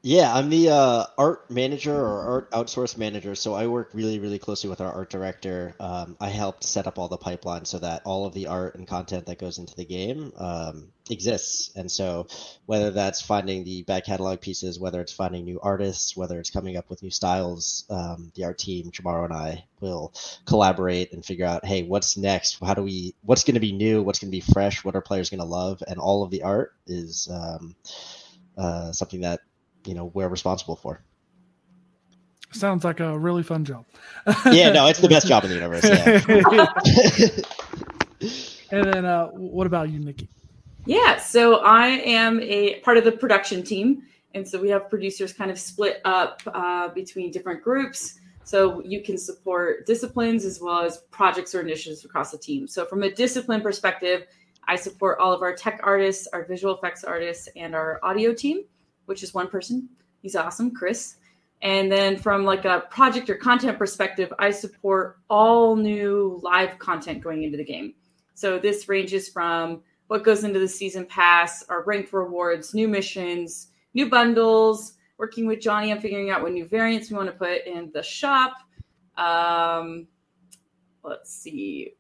[0.02, 3.36] Yeah, I'm the uh, art manager or art outsource manager.
[3.36, 5.76] So I work really, really closely with our art director.
[5.78, 8.88] Um, I helped set up all the pipeline so that all of the art and
[8.88, 11.72] content that goes into the game um, exists.
[11.76, 12.28] And so
[12.66, 16.78] whether that's finding the back catalog pieces, whether it's finding new artists, whether it's coming
[16.78, 20.14] up with new styles, um, the art team, Jomaro and I will
[20.46, 22.58] collaborate and figure out, hey, what's next?
[22.64, 23.16] How do we?
[23.24, 24.02] What's going to be new?
[24.02, 24.86] What's going to be fresh?
[24.86, 25.84] What are players going to love?
[25.86, 27.28] And all of the art is.
[27.30, 27.76] Um,
[28.58, 29.40] uh, something that
[29.90, 31.02] you know we're responsible for.
[32.52, 33.86] Sounds like a really fun job.
[34.52, 35.84] yeah, no, it's the best job in the universe.
[35.84, 36.22] Yeah.
[38.72, 40.30] and then, uh, what about you, Nikki?
[40.86, 45.34] Yeah, so I am a part of the production team, and so we have producers
[45.34, 48.20] kind of split up uh, between different groups.
[48.44, 52.68] So you can support disciplines as well as projects or initiatives across the team.
[52.68, 54.26] So from a discipline perspective,
[54.68, 58.64] I support all of our tech artists, our visual effects artists, and our audio team
[59.10, 59.90] which is one person.
[60.22, 61.16] He's awesome, Chris.
[61.64, 67.22] And then from like a project or content perspective, I support all new live content
[67.22, 67.96] going into the game.
[68.36, 73.70] So this ranges from what goes into the season pass, our ranked rewards, new missions,
[73.96, 77.66] new bundles, working with Johnny on figuring out what new variants we want to put
[77.66, 78.54] in the shop.
[79.18, 80.08] Um,
[81.04, 81.96] let's see.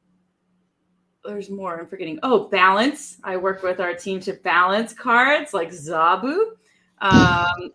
[1.26, 1.80] There's more.
[1.80, 2.20] I'm forgetting.
[2.24, 3.18] Oh, balance.
[3.24, 6.51] I work with our team to balance cards like Zabu
[7.02, 7.72] um,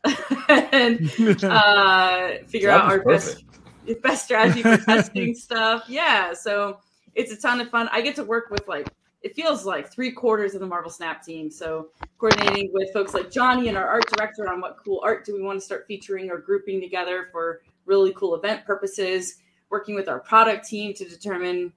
[0.49, 1.11] and
[1.45, 3.45] uh, figure out our best
[4.03, 5.85] best strategy for testing stuff.
[5.89, 6.79] Yeah, so
[7.15, 7.89] it's a ton of fun.
[7.93, 8.89] I get to work with like
[9.23, 11.51] it feels like three quarters of the Marvel Snap team.
[11.51, 15.35] So coordinating with folks like Johnny and our art director on what cool art do
[15.35, 19.37] we want to start featuring or grouping together for really cool event purposes.
[19.71, 21.73] Working with our product team to determine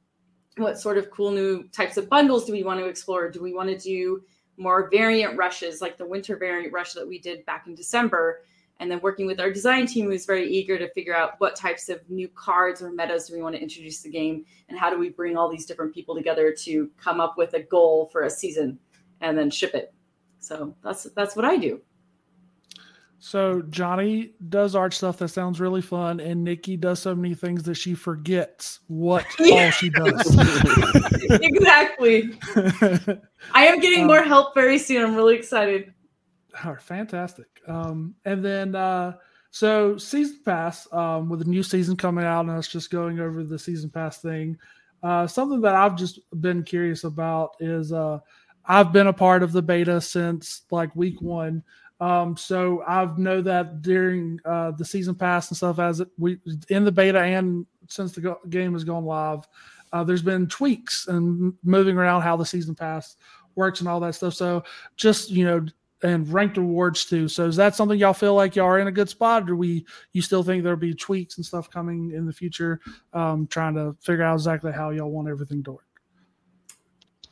[0.58, 3.30] what sort of cool new types of bundles do we want to explore.
[3.30, 4.24] Do we want to do
[4.58, 8.42] more variant rushes like the winter variant rush that we did back in December.
[8.80, 11.90] And then working with our design team who's very eager to figure out what types
[11.90, 14.92] of new cards or metas do we want to introduce to the game and how
[14.92, 18.24] do we bring all these different people together to come up with a goal for
[18.24, 18.78] a season
[19.22, 19.94] and then ship it.
[20.40, 21.82] So that's that's what I do.
[23.20, 27.64] So Johnny does art stuff that sounds really fun, and Nikki does so many things
[27.64, 30.36] that she forgets what all she does.
[31.30, 32.38] exactly.
[33.54, 35.04] I am getting um, more help very soon.
[35.04, 35.94] I'm really excited.
[36.64, 37.48] Right, fantastic.
[37.68, 39.14] Um, and then uh,
[39.50, 43.44] so season pass um, with a new season coming out, and us just going over
[43.44, 44.58] the season pass thing.
[45.02, 48.20] Uh, something that I've just been curious about is uh,
[48.66, 51.64] I've been a part of the beta since like week one.
[52.00, 56.40] Um, so I've know that during uh, the season pass and stuff, as it, we
[56.70, 59.48] in the beta and since the go- game has gone live,
[59.94, 63.16] uh, there's been tweaks and moving around how the season pass
[63.56, 64.36] works and all that stuff.
[64.36, 64.64] So
[64.96, 65.66] just you know,
[66.04, 67.28] and ranked rewards too.
[67.28, 69.86] So is that something y'all feel like y'all are in a good spot, or we
[70.14, 72.80] you still think there'll be tweaks and stuff coming in the future?
[73.14, 75.84] Um, trying to figure out exactly how y'all want everything to work.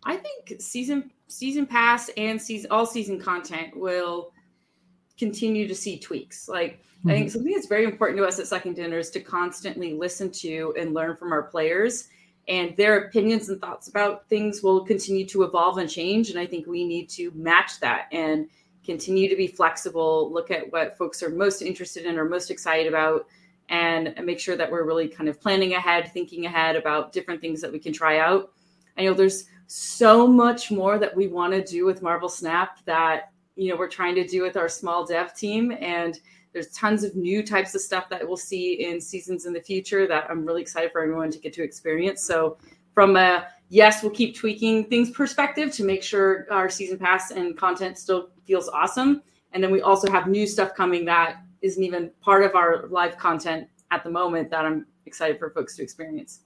[0.05, 4.32] I think season season pass and season all season content will
[5.18, 6.47] continue to see tweaks.
[6.49, 7.09] Like mm-hmm.
[7.09, 10.32] I think something that's very important to us at Second Dinner is to constantly listen
[10.32, 12.09] to and learn from our players.
[12.47, 16.30] And their opinions and thoughts about things will continue to evolve and change.
[16.30, 18.47] And I think we need to match that and
[18.86, 22.86] continue to be flexible, look at what folks are most interested in or most excited
[22.86, 23.26] about,
[23.70, 27.61] and make sure that we're really kind of planning ahead, thinking ahead about different things
[27.61, 28.51] that we can try out.
[28.95, 33.32] I know there's so much more that we want to do with Marvel Snap that
[33.55, 36.19] you know we're trying to do with our small dev team and
[36.53, 40.07] there's tons of new types of stuff that we'll see in seasons in the future
[40.07, 42.23] that i'm really excited for everyone to get to experience.
[42.23, 42.57] So
[42.93, 47.57] from a yes we'll keep tweaking things perspective to make sure our season pass and
[47.57, 49.21] content still feels awesome.
[49.51, 53.17] And then we also have new stuff coming that isn't even part of our live
[53.17, 56.41] content at the moment that i'm excited for folks to experience.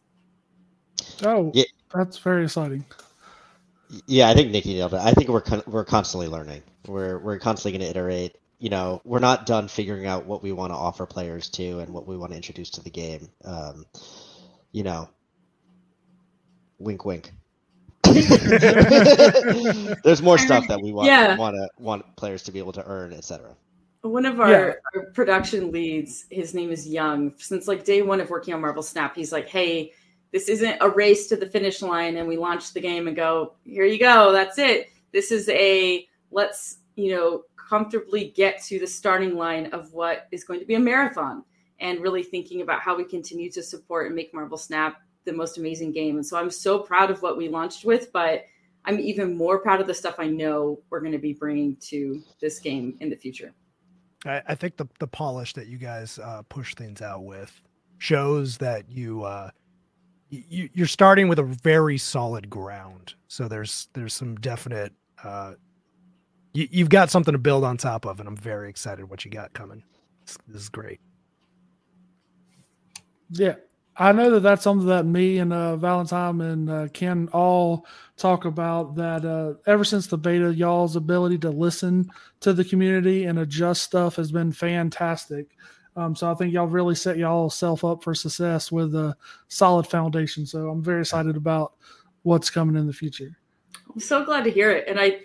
[1.24, 1.64] Oh yeah.
[1.94, 2.86] that's very exciting.
[4.06, 5.02] Yeah i think nikki nailed it.
[5.02, 8.36] I think we're con- we're constantly learning we're we're constantly going to iterate.
[8.60, 11.94] You know, we're not done figuring out what we want to offer players to and
[11.94, 13.30] what we want to introduce to the game.
[13.46, 13.86] Um,
[14.72, 15.10] you know,
[16.78, 17.32] wink, wink.
[18.04, 21.38] There's more stuff that we want yeah.
[21.38, 23.56] want to want players to be able to earn, etc.
[24.02, 24.74] One of our, yeah.
[24.96, 27.34] our, production leads, his name is Young.
[27.38, 29.94] Since like day one of working on Marvel Snap, he's like, "Hey,
[30.32, 33.54] this isn't a race to the finish line, and we launch the game and go,
[33.66, 34.92] here you go, that's it.
[35.12, 40.44] This is a let's you know comfortably get to the starting line of what is
[40.44, 41.44] going to be a marathon
[41.80, 45.58] and really thinking about how we continue to support and make marvel snap the most
[45.58, 48.44] amazing game and so i'm so proud of what we launched with but
[48.86, 52.22] i'm even more proud of the stuff i know we're going to be bringing to
[52.42, 53.54] this game in the future
[54.26, 57.62] I, I think the the polish that you guys uh, push things out with
[58.00, 59.52] shows that you uh,
[60.30, 63.14] you you're starting with a very solid ground.
[63.28, 65.54] So there's there's some definite uh,
[66.54, 69.32] you, you've got something to build on top of, and I'm very excited what you
[69.32, 69.84] got coming.
[70.26, 71.00] This, this is great.
[73.32, 73.56] Yeah,
[73.96, 77.86] I know that that's something that me and uh, Valentine and uh, Ken all
[78.18, 78.96] talk about.
[78.96, 83.84] That uh, ever since the beta, y'all's ability to listen to the community and adjust
[83.84, 85.56] stuff has been fantastic.
[85.96, 89.16] Um, so I think y'all really set y'all self up for success with a
[89.50, 90.46] solid foundation.
[90.46, 91.74] So I'm very excited about
[92.24, 93.38] what's coming in the future.
[93.94, 95.22] I'm so glad to hear it, and I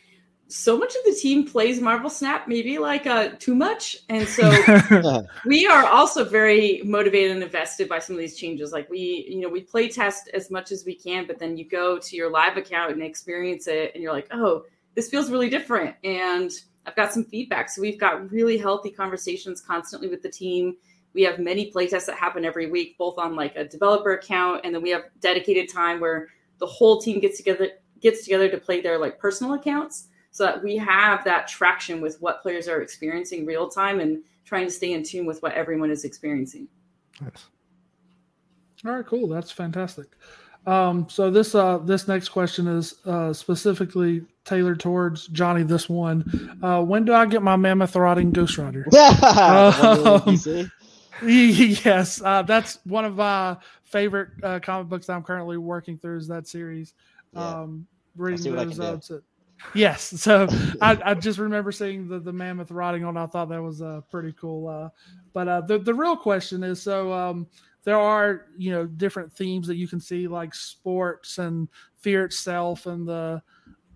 [0.49, 3.97] so much of the team plays Marvel Snap, maybe like uh, too much.
[4.09, 8.73] And so we are also very motivated and invested by some of these changes.
[8.73, 11.67] Like we, you know, we play test as much as we can, but then you
[11.67, 14.65] go to your live account and experience it, and you're like, oh,
[14.95, 15.97] this feels really different.
[16.05, 16.51] And
[16.87, 17.71] I've got some feedback.
[17.71, 20.77] So we've got really healthy conversations constantly with the team.
[21.15, 24.75] We have many playtests that happen every week, both on like a developer account, and
[24.75, 26.29] then we have dedicated time where
[26.59, 27.71] the whole team gets together
[28.01, 32.21] gets together to play their like personal accounts so that we have that traction with
[32.21, 35.93] what players are experiencing real time and trying to stay in tune with what everyone
[35.93, 36.67] is experiencing.
[37.21, 37.47] Nice.
[38.85, 39.29] All right, cool.
[39.29, 40.09] That's fantastic.
[40.67, 45.63] Um, so this uh, this next question is uh, specifically tailored towards Johnny.
[45.63, 48.85] This one, uh, when do I get my Mammoth Rotting Ghost Rider?
[49.39, 50.37] um,
[51.25, 56.19] yes, uh, that's one of my favorite uh, comic books that I'm currently working through.
[56.19, 56.95] Is that series?
[57.35, 57.61] Yeah.
[57.61, 59.13] Um, reading those
[59.73, 60.21] Yes.
[60.21, 60.47] So
[60.81, 63.17] I, I, just remember seeing the, the mammoth riding on.
[63.17, 64.69] I thought that was uh, pretty cool.
[64.69, 64.89] Uh,
[65.33, 67.47] but uh, the, the real question is so um,
[67.85, 72.87] there are, you know, different themes that you can see like sports and fear itself
[72.87, 73.43] and the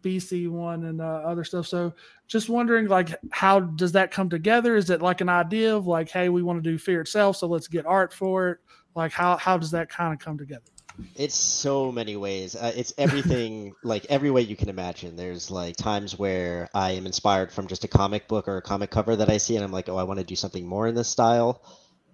[0.03, 1.67] BC one and uh, other stuff.
[1.67, 1.93] So
[2.27, 4.77] just wondering, like, how does that come together?
[4.77, 7.47] Is it like an idea of like, hey, we want to do fear itself, so
[7.47, 8.59] let's get art for it?
[8.95, 10.71] Like, how, how does that kind of come together?
[11.15, 12.57] It's so many ways.
[12.57, 15.17] Uh, it's everything, like every way you can imagine.
[15.17, 18.91] There's like times where I am inspired from just a comic book or a comic
[18.91, 20.95] cover that I see, and I'm like, oh, I want to do something more in
[20.95, 21.63] this style.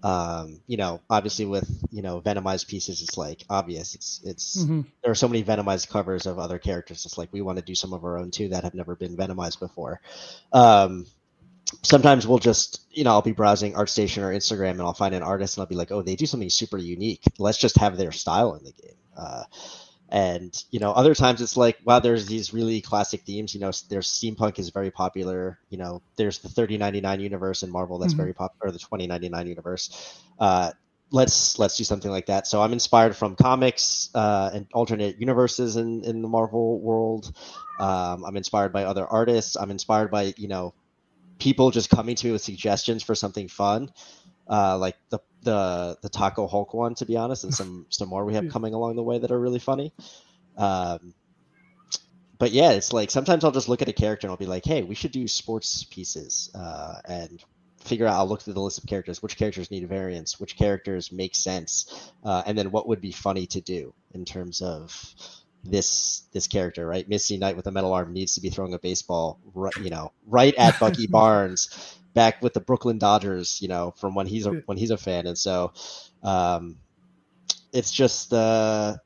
[0.03, 3.95] Um, you know, obviously with you know venomized pieces, it's like obvious.
[3.95, 4.82] It's it's mm-hmm.
[5.03, 7.07] there are so many venomized covers of other characters.
[7.07, 9.16] It's like we want to do some of our own too that have never been
[9.16, 10.03] venomized before.
[10.53, 11.07] Um,
[11.82, 15.22] sometimes we'll just you know i'll be browsing artstation or instagram and i'll find an
[15.22, 17.22] artist and i'll be like oh they do something super unique.
[17.38, 18.96] Let's just have their style in the game.
[19.16, 19.44] Uh,
[20.10, 23.72] and you know other times it's like wow there's these really classic themes you know
[23.88, 28.22] there's steampunk is very popular you know there's the 3099 universe in marvel that's mm-hmm.
[28.22, 30.20] very popular or the 2099 universe.
[30.38, 30.70] Uh,
[31.10, 32.46] let's let's do something like that.
[32.46, 37.32] So i'm inspired from comics uh, and alternate universes in in the marvel world.
[37.80, 39.56] Um, i'm inspired by other artists.
[39.56, 40.74] I'm inspired by you know
[41.39, 43.91] people just coming to me with suggestions for something fun,
[44.49, 48.24] uh, like the the the Taco Hulk one, to be honest, and some some more
[48.24, 49.93] we have coming along the way that are really funny.
[50.57, 51.14] Um,
[52.39, 54.64] but yeah, it's like sometimes I'll just look at a character and I'll be like,
[54.64, 57.43] hey, we should do sports pieces, uh, and
[57.80, 58.14] figure out.
[58.14, 62.12] I'll look through the list of characters, which characters need variants, which characters make sense,
[62.24, 65.14] uh, and then what would be funny to do in terms of
[65.64, 67.08] this this character, right?
[67.08, 70.12] Misty Knight with a metal arm needs to be throwing a baseball, right, you know,
[70.26, 74.52] right at Bucky Barnes, back with the Brooklyn Dodgers, you know, from when he's a
[74.66, 75.72] when he's a fan, and so
[76.22, 76.76] um,
[77.72, 78.96] it's just uh,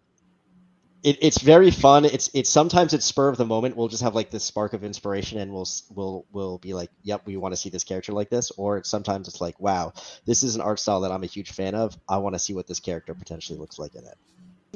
[1.03, 2.05] it, it's very fun.
[2.05, 3.77] It's it's sometimes it's spur of the moment.
[3.77, 7.23] We'll just have like this spark of inspiration, and we'll we'll we'll be like, "Yep,
[7.27, 9.93] we want to see this character like this." Or it's, sometimes it's like, "Wow,
[10.27, 11.97] this is an art style that I'm a huge fan of.
[12.09, 14.19] I want to see what this character potentially looks like in it."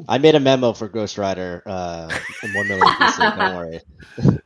[0.08, 3.18] I made a memo for Ghost Rider uh, in one million pieces.
[3.18, 3.80] Don't worry.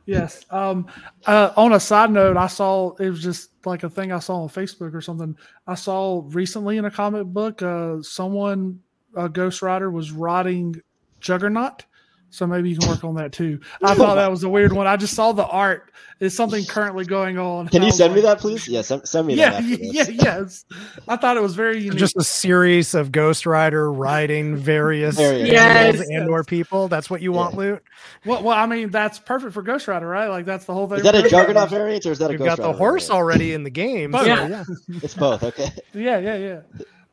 [0.05, 0.45] yes.
[0.49, 0.87] Um,
[1.25, 4.43] uh, on a side note, I saw it was just like a thing I saw
[4.43, 5.35] on Facebook or something.
[5.65, 8.81] I saw recently in a comic book, uh, someone,
[9.15, 10.81] a Ghost Rider, was riding
[11.19, 11.85] Juggernaut
[12.29, 13.59] so maybe you can work on that too.
[13.81, 14.87] I thought that was a weird one.
[14.87, 15.91] I just saw the art.
[16.19, 17.67] Is something currently going on?
[17.67, 18.67] Can you send like, me that, please?
[18.67, 20.65] Yeah, send, send me yeah, Yeah, yes.
[21.07, 21.99] I thought it was very unique.
[21.99, 26.01] Just a series of Ghost Rider riding various yes.
[26.09, 26.87] and or people.
[26.87, 27.59] That's what you want, yeah.
[27.59, 27.83] Loot.
[28.25, 30.27] Well, well, I mean, that's perfect for Ghost Rider, right?
[30.27, 30.97] Like that's the whole thing.
[30.97, 33.23] Is that a Juggernaut variant or is that a You've Ghost got the horse variant?
[33.23, 34.13] already in the game.
[34.13, 34.47] So, yeah.
[34.47, 34.63] yeah,
[35.03, 35.43] it's both.
[35.43, 35.69] Okay.
[35.93, 36.59] Yeah, yeah, yeah.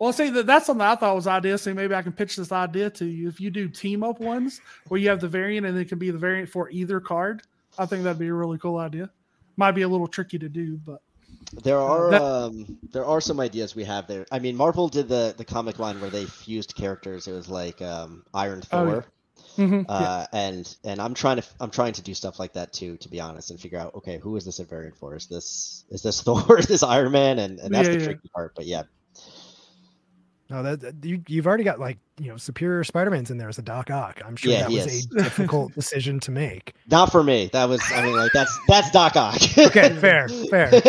[0.05, 1.57] Well, see, that's something I thought was idea.
[1.57, 3.27] So maybe I can pitch this idea to you.
[3.27, 6.11] If you do team up ones where you have the variant and it can be
[6.11, 7.41] the variant for either card,
[7.79, 9.09] I think that'd be a really cool idea.
[9.57, 11.01] Might be a little tricky to do, but
[11.63, 14.27] there are that, um, there are some ideas we have there.
[14.31, 17.27] I mean, Marvel did the the comic line where they fused characters.
[17.27, 19.07] It was like um, Iron oh, Thor.
[19.57, 22.99] Mhm, Uh, and and I'm trying to I'm trying to do stuff like that too,
[22.99, 25.17] to be honest, and figure out okay, who is this a variant for?
[25.17, 26.59] Is this is this Thor?
[26.59, 27.39] Is this Iron Man?
[27.39, 28.05] And, and that's Yeah, the yeah.
[28.05, 28.55] tricky part.
[28.55, 28.83] But yeah,
[30.55, 33.59] No, that that- you you've already got like you know superior Spider-Man's in there as
[33.59, 34.23] a Doc Ock.
[34.25, 35.07] I'm sure Yeah, that was is.
[35.07, 36.75] a difficult decision to make.
[36.89, 37.51] not for me.
[37.53, 39.35] That was I mean like that's that's Doc Ock.
[39.59, 40.71] Okay, fair, fair.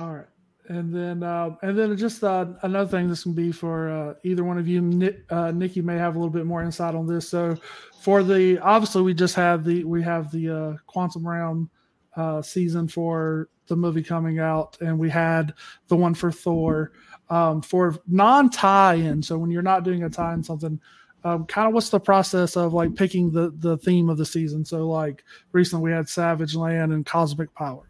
[0.00, 0.26] All right.
[0.68, 3.08] And then, uh, and then just uh, another thing.
[3.08, 4.80] This can be for uh, either one of you.
[4.80, 7.28] Nick, uh, Nikki may have a little bit more insight on this.
[7.28, 7.56] So,
[8.00, 11.68] for the obviously, we just have the we have the uh, Quantum Realm
[12.16, 15.52] uh, season for the movie coming out, and we had
[15.88, 16.92] the one for Thor
[17.30, 19.22] um, for non-tie-in.
[19.22, 20.80] So when you're not doing a tie-in something,
[21.24, 24.64] um, kind of what's the process of like picking the the theme of the season?
[24.64, 27.88] So like recently we had Savage Land and Cosmic Power.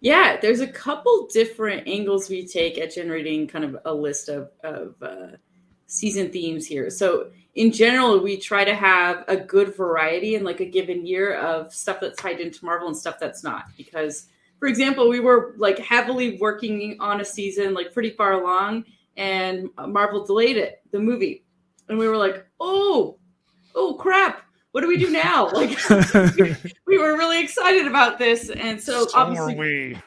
[0.00, 4.50] Yeah, there's a couple different angles we take at generating kind of a list of,
[4.62, 5.36] of uh,
[5.86, 6.88] season themes here.
[6.90, 11.34] So, in general, we try to have a good variety in like a given year
[11.34, 13.64] of stuff that's tied into Marvel and stuff that's not.
[13.76, 14.26] Because,
[14.58, 18.84] for example, we were like heavily working on a season like pretty far along,
[19.16, 21.44] and Marvel delayed it, the movie.
[21.88, 23.18] And we were like, oh,
[23.74, 24.42] oh crap.
[24.72, 25.48] What do we do now?
[25.52, 25.78] Like,
[26.86, 28.50] we were really excited about this.
[28.50, 29.98] And so, obviously, we.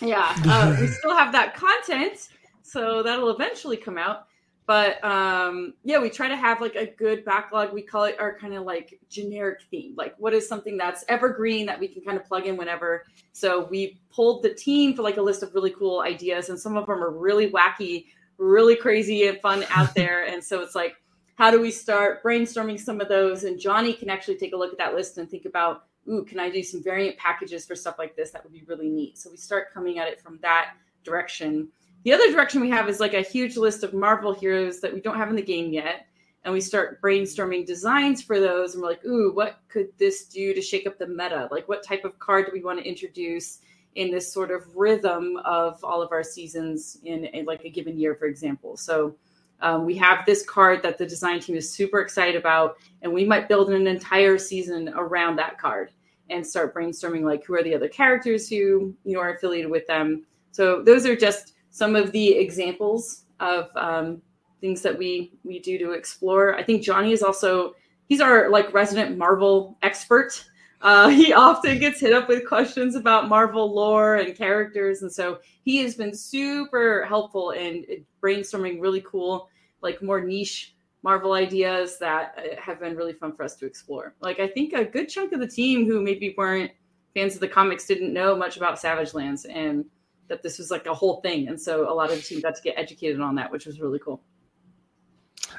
[0.00, 2.28] yeah, uh, we still have that content,
[2.62, 4.27] so that'll eventually come out.
[4.68, 7.72] But um, yeah, we try to have like a good backlog.
[7.72, 9.94] We call it our kind of like generic theme.
[9.96, 13.06] Like, what is something that's evergreen that we can kind of plug in whenever?
[13.32, 16.76] So we pulled the team for like a list of really cool ideas, and some
[16.76, 20.26] of them are really wacky, really crazy and fun out there.
[20.26, 20.96] and so it's like,
[21.36, 23.44] how do we start brainstorming some of those?
[23.44, 26.38] And Johnny can actually take a look at that list and think about ooh, can
[26.38, 28.32] I do some variant packages for stuff like this?
[28.32, 29.16] That would be really neat.
[29.16, 31.68] So we start coming at it from that direction.
[32.04, 35.00] The other direction we have is like a huge list of Marvel heroes that we
[35.00, 36.06] don't have in the game yet.
[36.44, 38.74] And we start brainstorming designs for those.
[38.74, 41.48] And we're like, ooh, what could this do to shake up the meta?
[41.50, 43.58] Like, what type of card do we want to introduce
[43.96, 47.98] in this sort of rhythm of all of our seasons in, in like a given
[47.98, 48.76] year, for example?
[48.76, 49.16] So
[49.60, 53.24] um, we have this card that the design team is super excited about, and we
[53.24, 55.90] might build an entire season around that card
[56.30, 59.86] and start brainstorming like who are the other characters who you know are affiliated with
[59.86, 60.24] them.
[60.52, 64.22] So those are just some of the examples of um,
[64.60, 66.56] things that we we do to explore.
[66.56, 67.74] I think Johnny is also
[68.08, 70.44] he's our like resident Marvel expert.
[70.80, 75.38] Uh, he often gets hit up with questions about Marvel lore and characters, and so
[75.64, 77.84] he has been super helpful in
[78.22, 79.48] brainstorming really cool,
[79.82, 84.14] like more niche Marvel ideas that uh, have been really fun for us to explore.
[84.20, 86.72] Like I think a good chunk of the team who maybe weren't
[87.14, 89.84] fans of the comics didn't know much about Savage Lands and
[90.28, 91.48] that this was like a whole thing.
[91.48, 93.80] And so a lot of the team got to get educated on that, which was
[93.80, 94.22] really cool.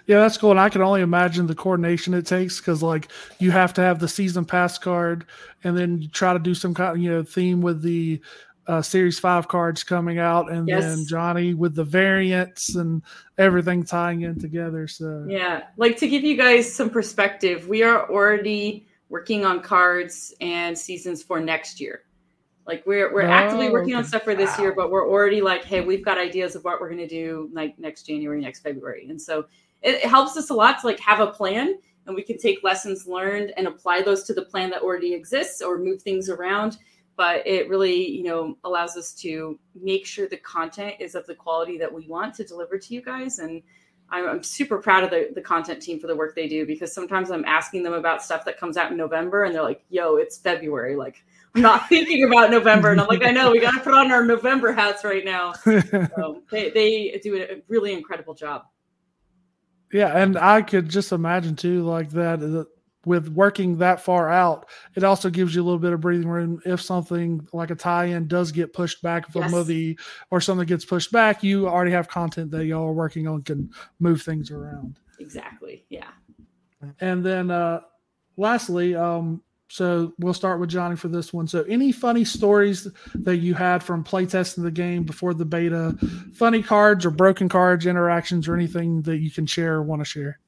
[0.05, 0.51] Yeah, that's cool.
[0.51, 3.99] And I can only imagine the coordination it takes because, like, you have to have
[3.99, 5.26] the season pass card,
[5.63, 8.22] and then you try to do some kind of you know theme with the
[8.67, 10.84] uh, Series Five cards coming out, and Yes.
[10.84, 13.01] then Johnny with the variants and
[13.38, 14.88] everything tying in together.
[14.88, 20.34] So Yeah, like to give you guys some perspective, we are already working on cards
[20.39, 22.03] and seasons for next year.
[22.70, 25.65] Like we're we're actively Oh, working on stuff for this year, but we're already like,
[25.65, 29.07] hey, we've got ideas of what we're going to do like next January, next February,
[29.09, 29.45] and so
[29.82, 32.63] it, it helps us a lot to like have a plan, and we can take
[32.63, 36.78] lessons learned and apply those to the plan that already exists, or move things around.
[37.17, 41.36] But it really, you know, allows us to make sure the content is of the
[41.36, 43.63] quality that we want to deliver to you guys, and
[44.11, 46.93] I'm, I'm super proud of the, the content team for the work they do because
[46.93, 50.15] sometimes I'm asking them about stuff that comes out in November and they're like, yo,
[50.15, 50.95] it's February.
[50.95, 51.24] Like,
[51.56, 52.91] I'm not thinking about November.
[52.91, 55.54] And I'm like, I know, we got to put on our November hats right now.
[56.16, 58.64] So they, they do a really incredible job.
[59.91, 62.43] yeah, and I could just imagine too, like that.
[62.43, 62.66] uh,
[63.06, 66.62] With working that far out, it also gives you a little bit of breathing room.
[66.66, 69.52] If something like a tie-in does get pushed back, if Yes.
[69.52, 69.97] a movie
[70.30, 73.72] or something gets pushed back, you already have content that y'all are working on can
[74.00, 75.00] move things around.
[75.20, 75.86] Exactly.
[75.89, 76.10] Yeah.
[77.00, 77.80] And then uh
[78.38, 81.47] lastly, um, so we'll start with Johnny for this one.
[81.47, 85.95] So any funny stories that you had from playtesting the game before the beta,
[86.34, 90.05] funny cards or broken cards, interactions, or anything that you can share or want to
[90.05, 90.39] share?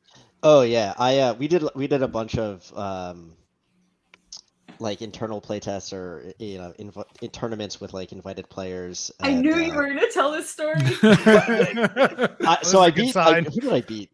[0.42, 3.34] Oh yeah, I uh, we did we did a bunch of um,
[4.80, 9.12] like internal playtests or you know inv- in tournaments with like invited players.
[9.20, 10.78] I and, knew you uh, were going to tell this story.
[11.04, 14.10] I, so That's a I good beat I, who did I beat?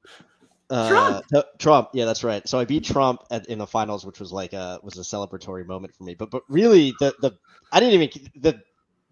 [0.69, 1.25] Uh, Trump.
[1.31, 2.47] no, Trump, yeah, that's right.
[2.47, 5.65] So I beat Trump at, in the finals, which was like a was a celebratory
[5.65, 6.13] moment for me.
[6.13, 7.31] But but really, the the
[7.71, 8.61] I didn't even the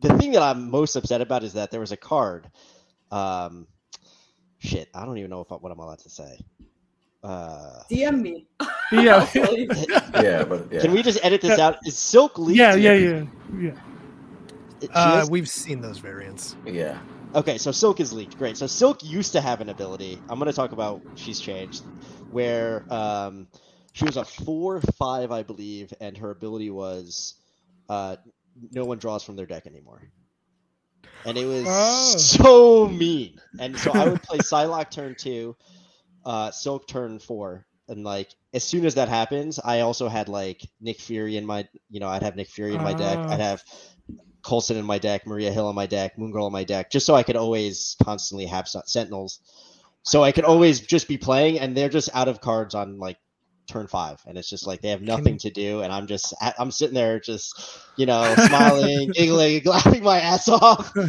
[0.01, 2.49] the thing that I'm most upset about is that there was a card.
[3.11, 3.67] Um,
[4.59, 6.39] shit, I don't even know if I, what I'm allowed to say.
[7.23, 8.45] Uh, DM me.
[8.91, 9.25] Yeah.
[10.21, 10.79] Yeah, but yeah.
[10.81, 11.77] Can we just edit this out?
[11.85, 12.57] Is Silk leaked?
[12.57, 13.23] yeah, yeah, yeah,
[13.57, 13.71] yeah.
[14.81, 16.55] She Uh, is- we've seen those variants.
[16.65, 16.97] yeah.
[17.35, 18.37] Okay, so Silk is leaked.
[18.37, 18.55] Great.
[18.57, 20.17] So Silk used to have an ability.
[20.29, 21.83] I'm going to talk about she's changed,
[22.31, 23.47] where um,
[23.91, 27.35] she was a four five, I believe, and her ability was
[27.89, 28.15] uh,
[28.71, 30.01] no one draws from their deck anymore.
[31.25, 32.17] And it was Oh.
[32.17, 33.39] so mean.
[33.59, 35.57] And so I would play Psylocke turn two,
[36.23, 40.61] uh, Silk turn four, and like as soon as that happens, I also had like
[40.79, 43.17] Nick Fury in my, you know, I'd have Nick Fury in my deck.
[43.19, 43.33] Ah.
[43.33, 43.63] I'd have
[44.45, 47.05] Coulson in my deck, Maria Hill in my deck, Moon Girl in my deck, just
[47.05, 49.39] so I could always constantly have Sentinels.
[50.03, 53.17] So I could always just be playing, and they're just out of cards on like
[53.67, 56.69] turn five, and it's just like they have nothing to do, and I'm just I'm
[56.69, 60.93] sitting there just you know smiling, giggling, laughing my ass off.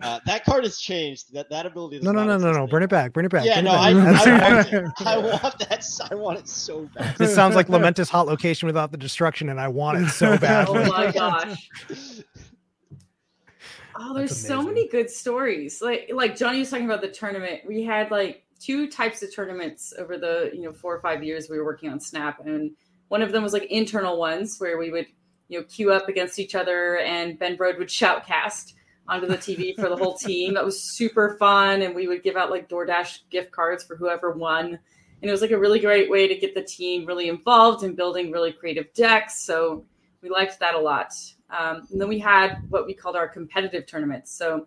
[0.00, 1.32] Uh, that card has changed.
[1.34, 2.00] That that ability.
[2.00, 2.66] No, no, no, no, no.
[2.66, 3.12] Bring it back.
[3.12, 3.44] Bring it back.
[3.44, 5.06] Yeah, bring no, it I, I, want.
[5.06, 6.08] I want that.
[6.10, 7.16] I want it so bad.
[7.18, 10.68] This sounds like Lamentus Hot Location without the destruction, and I want it so bad.
[10.68, 11.68] Oh my gosh.
[13.96, 15.80] Oh, there's so many good stories.
[15.82, 17.62] Like like Johnny was talking about the tournament.
[17.66, 21.48] We had like two types of tournaments over the you know four or five years
[21.48, 22.72] we were working on Snap, and
[23.08, 25.06] one of them was like internal ones where we would
[25.48, 28.74] you know queue up against each other, and Ben Brode would shoutcast
[29.08, 30.54] onto the TV for the whole team.
[30.54, 34.32] That was super fun, and we would give out like DoorDash gift cards for whoever
[34.32, 34.78] won.
[35.22, 37.94] And it was like a really great way to get the team really involved in
[37.94, 39.44] building really creative decks.
[39.44, 39.84] So
[40.22, 41.12] we liked that a lot.
[41.56, 44.32] Um, and then we had what we called our competitive tournaments.
[44.32, 44.66] So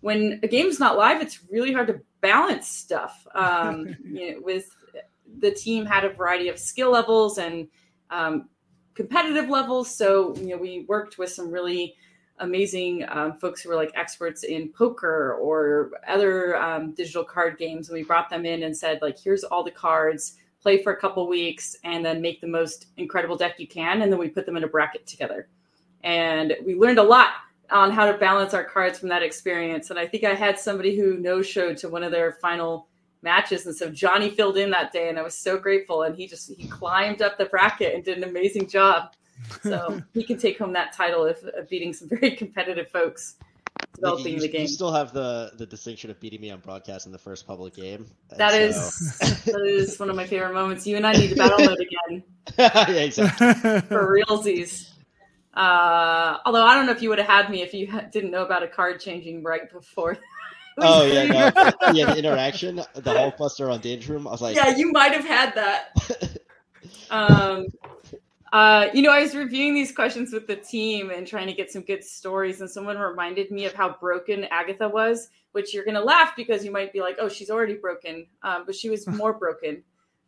[0.00, 3.26] when a game's not live, it's really hard to balance stuff.
[3.34, 4.70] Um, you know, with
[5.38, 7.68] the team had a variety of skill levels and
[8.10, 8.48] um,
[8.94, 9.94] competitive levels.
[9.94, 11.94] So you know, we worked with some really
[12.38, 17.88] amazing um, folks who were like experts in poker or other um, digital card games.
[17.88, 20.36] And we brought them in and said, like, here's all the cards.
[20.62, 24.02] Play for a couple weeks and then make the most incredible deck you can.
[24.02, 25.48] And then we put them in a bracket together
[26.04, 27.28] and we learned a lot
[27.70, 29.90] on how to balance our cards from that experience.
[29.90, 32.88] And I think I had somebody who no showed to one of their final
[33.22, 36.02] matches, and so Johnny filled in that day, and I was so grateful.
[36.02, 39.12] And he just he climbed up the bracket and did an amazing job.
[39.62, 43.36] So he can take home that title of, of beating some very competitive folks
[43.94, 44.62] developing you, the game.
[44.62, 47.74] You still have the the distinction of beating me on broadcast in the first public
[47.74, 48.06] game.
[48.30, 50.86] and That so- is that is one of my favorite moments.
[50.86, 52.22] You and I need to battle mode again
[52.58, 53.80] yeah, exactly.
[53.88, 54.90] for realsies.
[55.54, 58.30] Uh, although I don't know if you would have had me if you ha- didn't
[58.30, 60.18] know about a card changing right before.
[60.82, 62.06] Oh yeah, no, yeah.
[62.06, 64.26] The interaction, the Hulkbuster on Danger Room.
[64.26, 66.38] I was like, yeah, you might have had that.
[67.10, 67.66] um,
[68.52, 71.70] uh, you know, I was reviewing these questions with the team and trying to get
[71.70, 75.28] some good stories, and someone reminded me of how broken Agatha was.
[75.52, 78.74] Which you're gonna laugh because you might be like, "Oh, she's already broken," um, but
[78.74, 79.82] she was more broken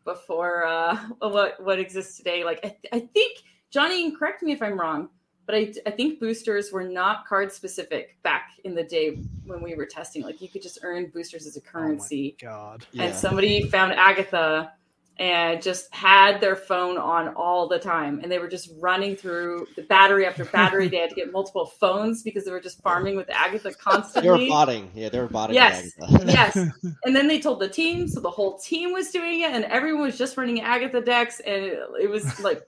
[0.05, 2.45] before uh, what what exists today.
[2.45, 3.39] Like, I, th- I think
[3.73, 5.09] Johnny, and correct me if I'm wrong,
[5.47, 9.75] but I, I think boosters were not card specific back in the day when we
[9.75, 10.23] were testing.
[10.23, 12.87] Like, you could just earn boosters as a oh currency Oh God.
[12.93, 13.05] yeah.
[13.05, 14.73] and somebody found Agatha
[15.19, 19.67] and just had their phone on all the time and they were just running through
[19.77, 23.15] the battery after battery they had to get multiple phones because they were just farming
[23.15, 24.23] with Agatha constantly.
[24.23, 24.91] they were constantly botting.
[24.95, 25.55] Yeah, they were botting.
[25.55, 25.93] Yes.
[26.03, 26.27] Agatha.
[26.27, 26.57] yes
[27.05, 30.05] and then they told the team so the whole team was doing it and everyone
[30.05, 32.63] was just running Agatha decks and it, it was like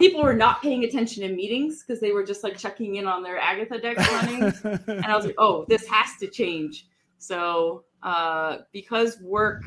[0.00, 3.22] people were not paying attention in meetings because they were just like checking in on
[3.22, 4.52] their Agatha decks running
[4.88, 6.86] and I was like, oh, this has to change.
[7.18, 9.62] So uh, because work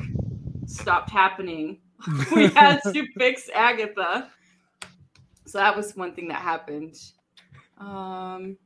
[0.66, 1.78] stopped happening,
[2.34, 4.30] we had to fix Agatha.
[5.46, 6.96] So that was one thing that happened.
[7.78, 8.56] Um,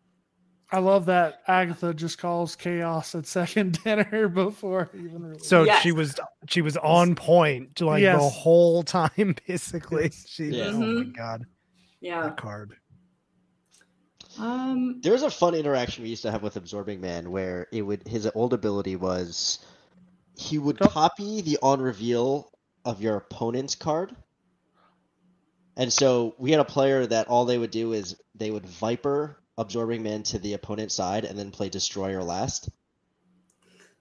[0.71, 5.47] I love that Agatha just calls chaos at second dinner before even release.
[5.47, 5.83] So Yes.
[5.83, 6.14] she was
[6.49, 10.11] she was on point like the whole time, basically.
[10.27, 10.71] She, Yeah.
[10.75, 11.16] Oh my Mhm.
[11.16, 11.47] god,
[12.01, 12.22] yeah.
[12.22, 12.76] that card.
[14.38, 17.82] Um, There was a fun interaction we used to have with Absorbing Man where it
[17.82, 19.59] would his old ability was
[20.36, 22.51] he would copy the on reveal
[22.84, 24.14] of your opponent's card.
[25.76, 29.38] And so we had a player that all they would do is they would Viper
[29.57, 32.68] Absorbing Man to the opponent's side and then play Destroyer last.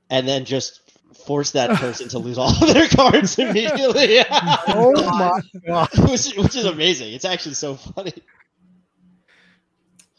[0.09, 4.19] And then just force that person to lose all of their cards immediately.
[4.69, 5.89] Oh my god.
[6.09, 7.13] which, which is amazing.
[7.13, 8.13] It's actually so funny.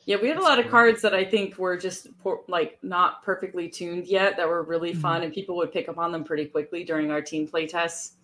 [0.07, 3.23] yeah, we had a lot of cards that I think were just por- like not
[3.23, 5.25] perfectly tuned yet that were really fun mm-hmm.
[5.25, 8.17] and people would pick up on them pretty quickly during our team play tests.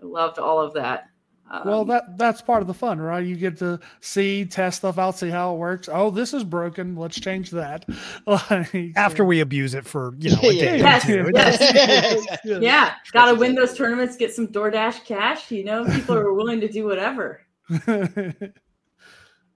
[0.00, 1.08] I loved all of that.
[1.54, 3.24] Um, Well, that that's part of the fun, right?
[3.24, 5.86] You get to see, test stuff out, see how it works.
[5.92, 6.96] Oh, this is broken.
[6.96, 7.84] Let's change that.
[8.26, 10.96] Like, After so- we abuse it for you know a Yeah, day yeah.
[10.96, 11.30] or two.
[11.34, 12.58] Yes, Yeah.
[12.60, 15.50] yeah, gotta win those tournaments, get some DoorDash cash.
[15.50, 17.42] You know, people are willing to do whatever.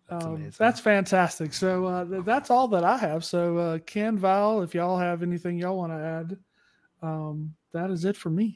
[0.08, 1.52] That's Um, that's fantastic.
[1.52, 3.24] So uh, th- that's all that I have.
[3.24, 6.38] So uh, Ken, Val, if y'all have anything y'all want to add,
[7.02, 8.54] um, that is it for me.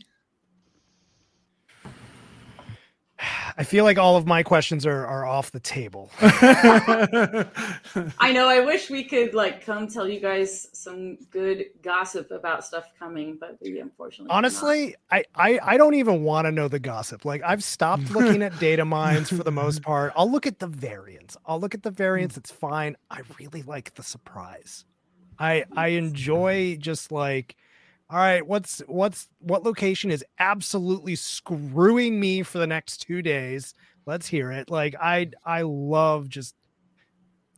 [3.57, 6.11] I feel like all of my questions are are off the table.
[6.21, 7.45] I
[8.33, 8.49] know.
[8.49, 13.37] I wish we could like come tell you guys some good gossip about stuff coming,
[13.39, 14.31] but we unfortunately.
[14.31, 17.25] Honestly, I, I I don't even want to know the gossip.
[17.25, 20.13] Like I've stopped looking at data mines for the most part.
[20.17, 21.37] I'll look at the variance.
[21.47, 22.37] I'll look at the variance.
[22.37, 22.97] It's fine.
[23.11, 24.85] I really like the surprise.
[25.39, 27.57] I I enjoy just like
[28.11, 33.75] all right, what's what's what location is absolutely screwing me for the next 2 days?
[34.05, 34.69] Let's hear it.
[34.69, 36.57] Like I I love just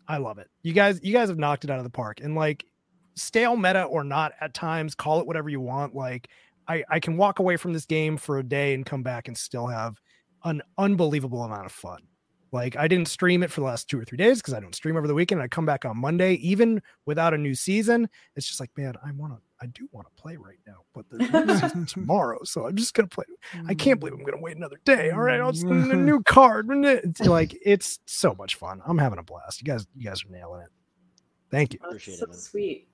[0.06, 0.48] I love it.
[0.62, 2.20] You guys you guys have knocked it out of the park.
[2.20, 2.66] And like
[3.14, 5.94] stale meta or not at times, call it whatever you want.
[5.94, 6.28] Like
[6.68, 9.36] I, I can walk away from this game for a day and come back and
[9.36, 10.00] still have
[10.44, 12.02] an unbelievable amount of fun.
[12.52, 14.74] Like I didn't stream it for the last two or three days because I don't
[14.74, 15.40] stream over the weekend.
[15.40, 18.08] I come back on Monday, even without a new season.
[18.36, 21.06] It's just like, man, I want to, I do want to play right now, but
[21.10, 23.24] there's a new season tomorrow, so I'm just gonna play.
[23.66, 25.10] I can't believe I'm gonna wait another day.
[25.10, 26.66] All right, I'll send a new card.
[26.70, 28.82] It's like it's so much fun.
[28.86, 29.62] I'm having a blast.
[29.62, 30.68] You guys, you guys are nailing it.
[31.50, 31.78] Thank you.
[31.82, 32.38] Oh, Appreciate so it, man.
[32.38, 32.88] sweet.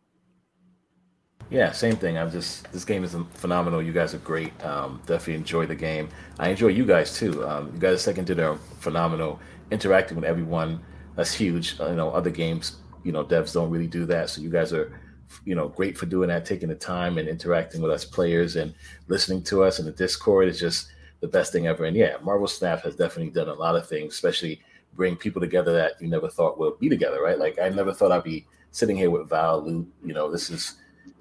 [1.51, 2.19] Yeah, same thing.
[2.19, 3.83] I'm just this game is phenomenal.
[3.83, 4.53] You guys are great.
[4.65, 6.11] Um, definitely enjoy the game.
[6.39, 7.47] I enjoy you guys too.
[7.47, 9.41] Um, you guys second dinner are phenomenal.
[9.71, 10.81] Interacting with everyone,
[11.17, 11.81] that's huge.
[11.81, 14.29] Uh, you know, other games, you know, devs don't really do that.
[14.29, 15.01] So you guys are,
[15.47, 18.75] you know, great for doing that, taking the time and interacting with us players and
[19.09, 19.79] listening to us.
[19.79, 20.89] And the Discord is just
[21.21, 21.85] the best thing ever.
[21.87, 24.61] And yeah, Marvel Snap has definitely done a lot of things, especially
[24.95, 27.23] bring people together that you never thought would be together.
[27.23, 27.39] Right?
[27.39, 29.87] Like I never thought I'd be sitting here with Val, Luke.
[30.05, 30.75] You know, this is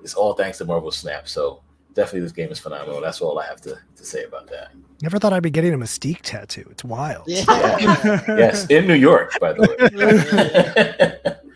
[0.03, 1.27] it's all thanks to Marvel Snap.
[1.27, 1.61] So
[1.93, 3.01] definitely this game is phenomenal.
[3.01, 4.71] That's all I have to, to say about that.
[5.01, 6.67] Never thought I'd be getting a Mystique tattoo.
[6.71, 7.23] It's wild.
[7.27, 7.43] Yeah.
[8.27, 11.33] Yes, in New York, by the way.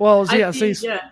[0.00, 1.10] Well, I yeah, think- see, yeah.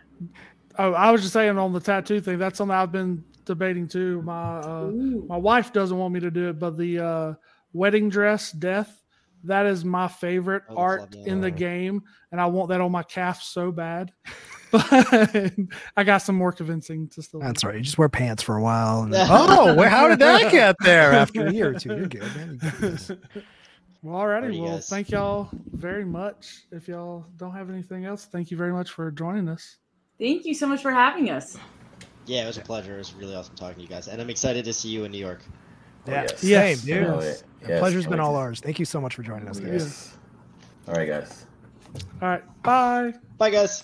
[0.79, 2.39] oh, I was just saying on the tattoo thing.
[2.39, 4.23] That's something I've been debating too.
[4.23, 4.93] My uh,
[5.27, 7.35] my wife doesn't want me to do it, but the uh,
[7.73, 9.03] wedding dress death
[9.47, 13.43] that is my favorite art in the game, and I want that on my calf
[13.43, 14.13] so bad.
[14.73, 15.53] But
[15.97, 17.41] I got some more convincing to still.
[17.41, 17.47] do.
[17.47, 17.77] That's right.
[17.77, 19.03] You just wear pants for a while.
[19.03, 21.91] And then, oh, well, how did that get there after a year or two?
[21.97, 22.59] You're good, man.
[22.63, 23.11] You got this.
[24.03, 24.51] Well, alrighty.
[24.51, 24.89] Alrighty, Well, guys.
[24.89, 26.67] thank y'all very much.
[26.71, 29.79] If y'all don't have anything else, thank you very much for joining us.
[30.21, 31.57] Thank you so much for having us.
[32.27, 32.95] Yeah, it was a pleasure.
[32.95, 35.11] It was really awesome talking to you guys, and I'm excited to see you in
[35.13, 35.43] New York.
[35.49, 35.51] Oh,
[36.09, 36.45] oh, Yeah, yes.
[36.45, 36.81] Yes.
[36.81, 37.09] same, dude.
[37.09, 37.43] Oh, Yes.
[37.63, 38.61] The Yes, pleasure's can't been all ours.
[38.61, 39.73] Thank you so much for joining us, oh, guys.
[39.83, 40.17] Yes.
[40.87, 41.47] All right, guys.
[42.23, 42.63] All right.
[42.63, 43.15] Bye.
[43.39, 43.83] Bye, guys.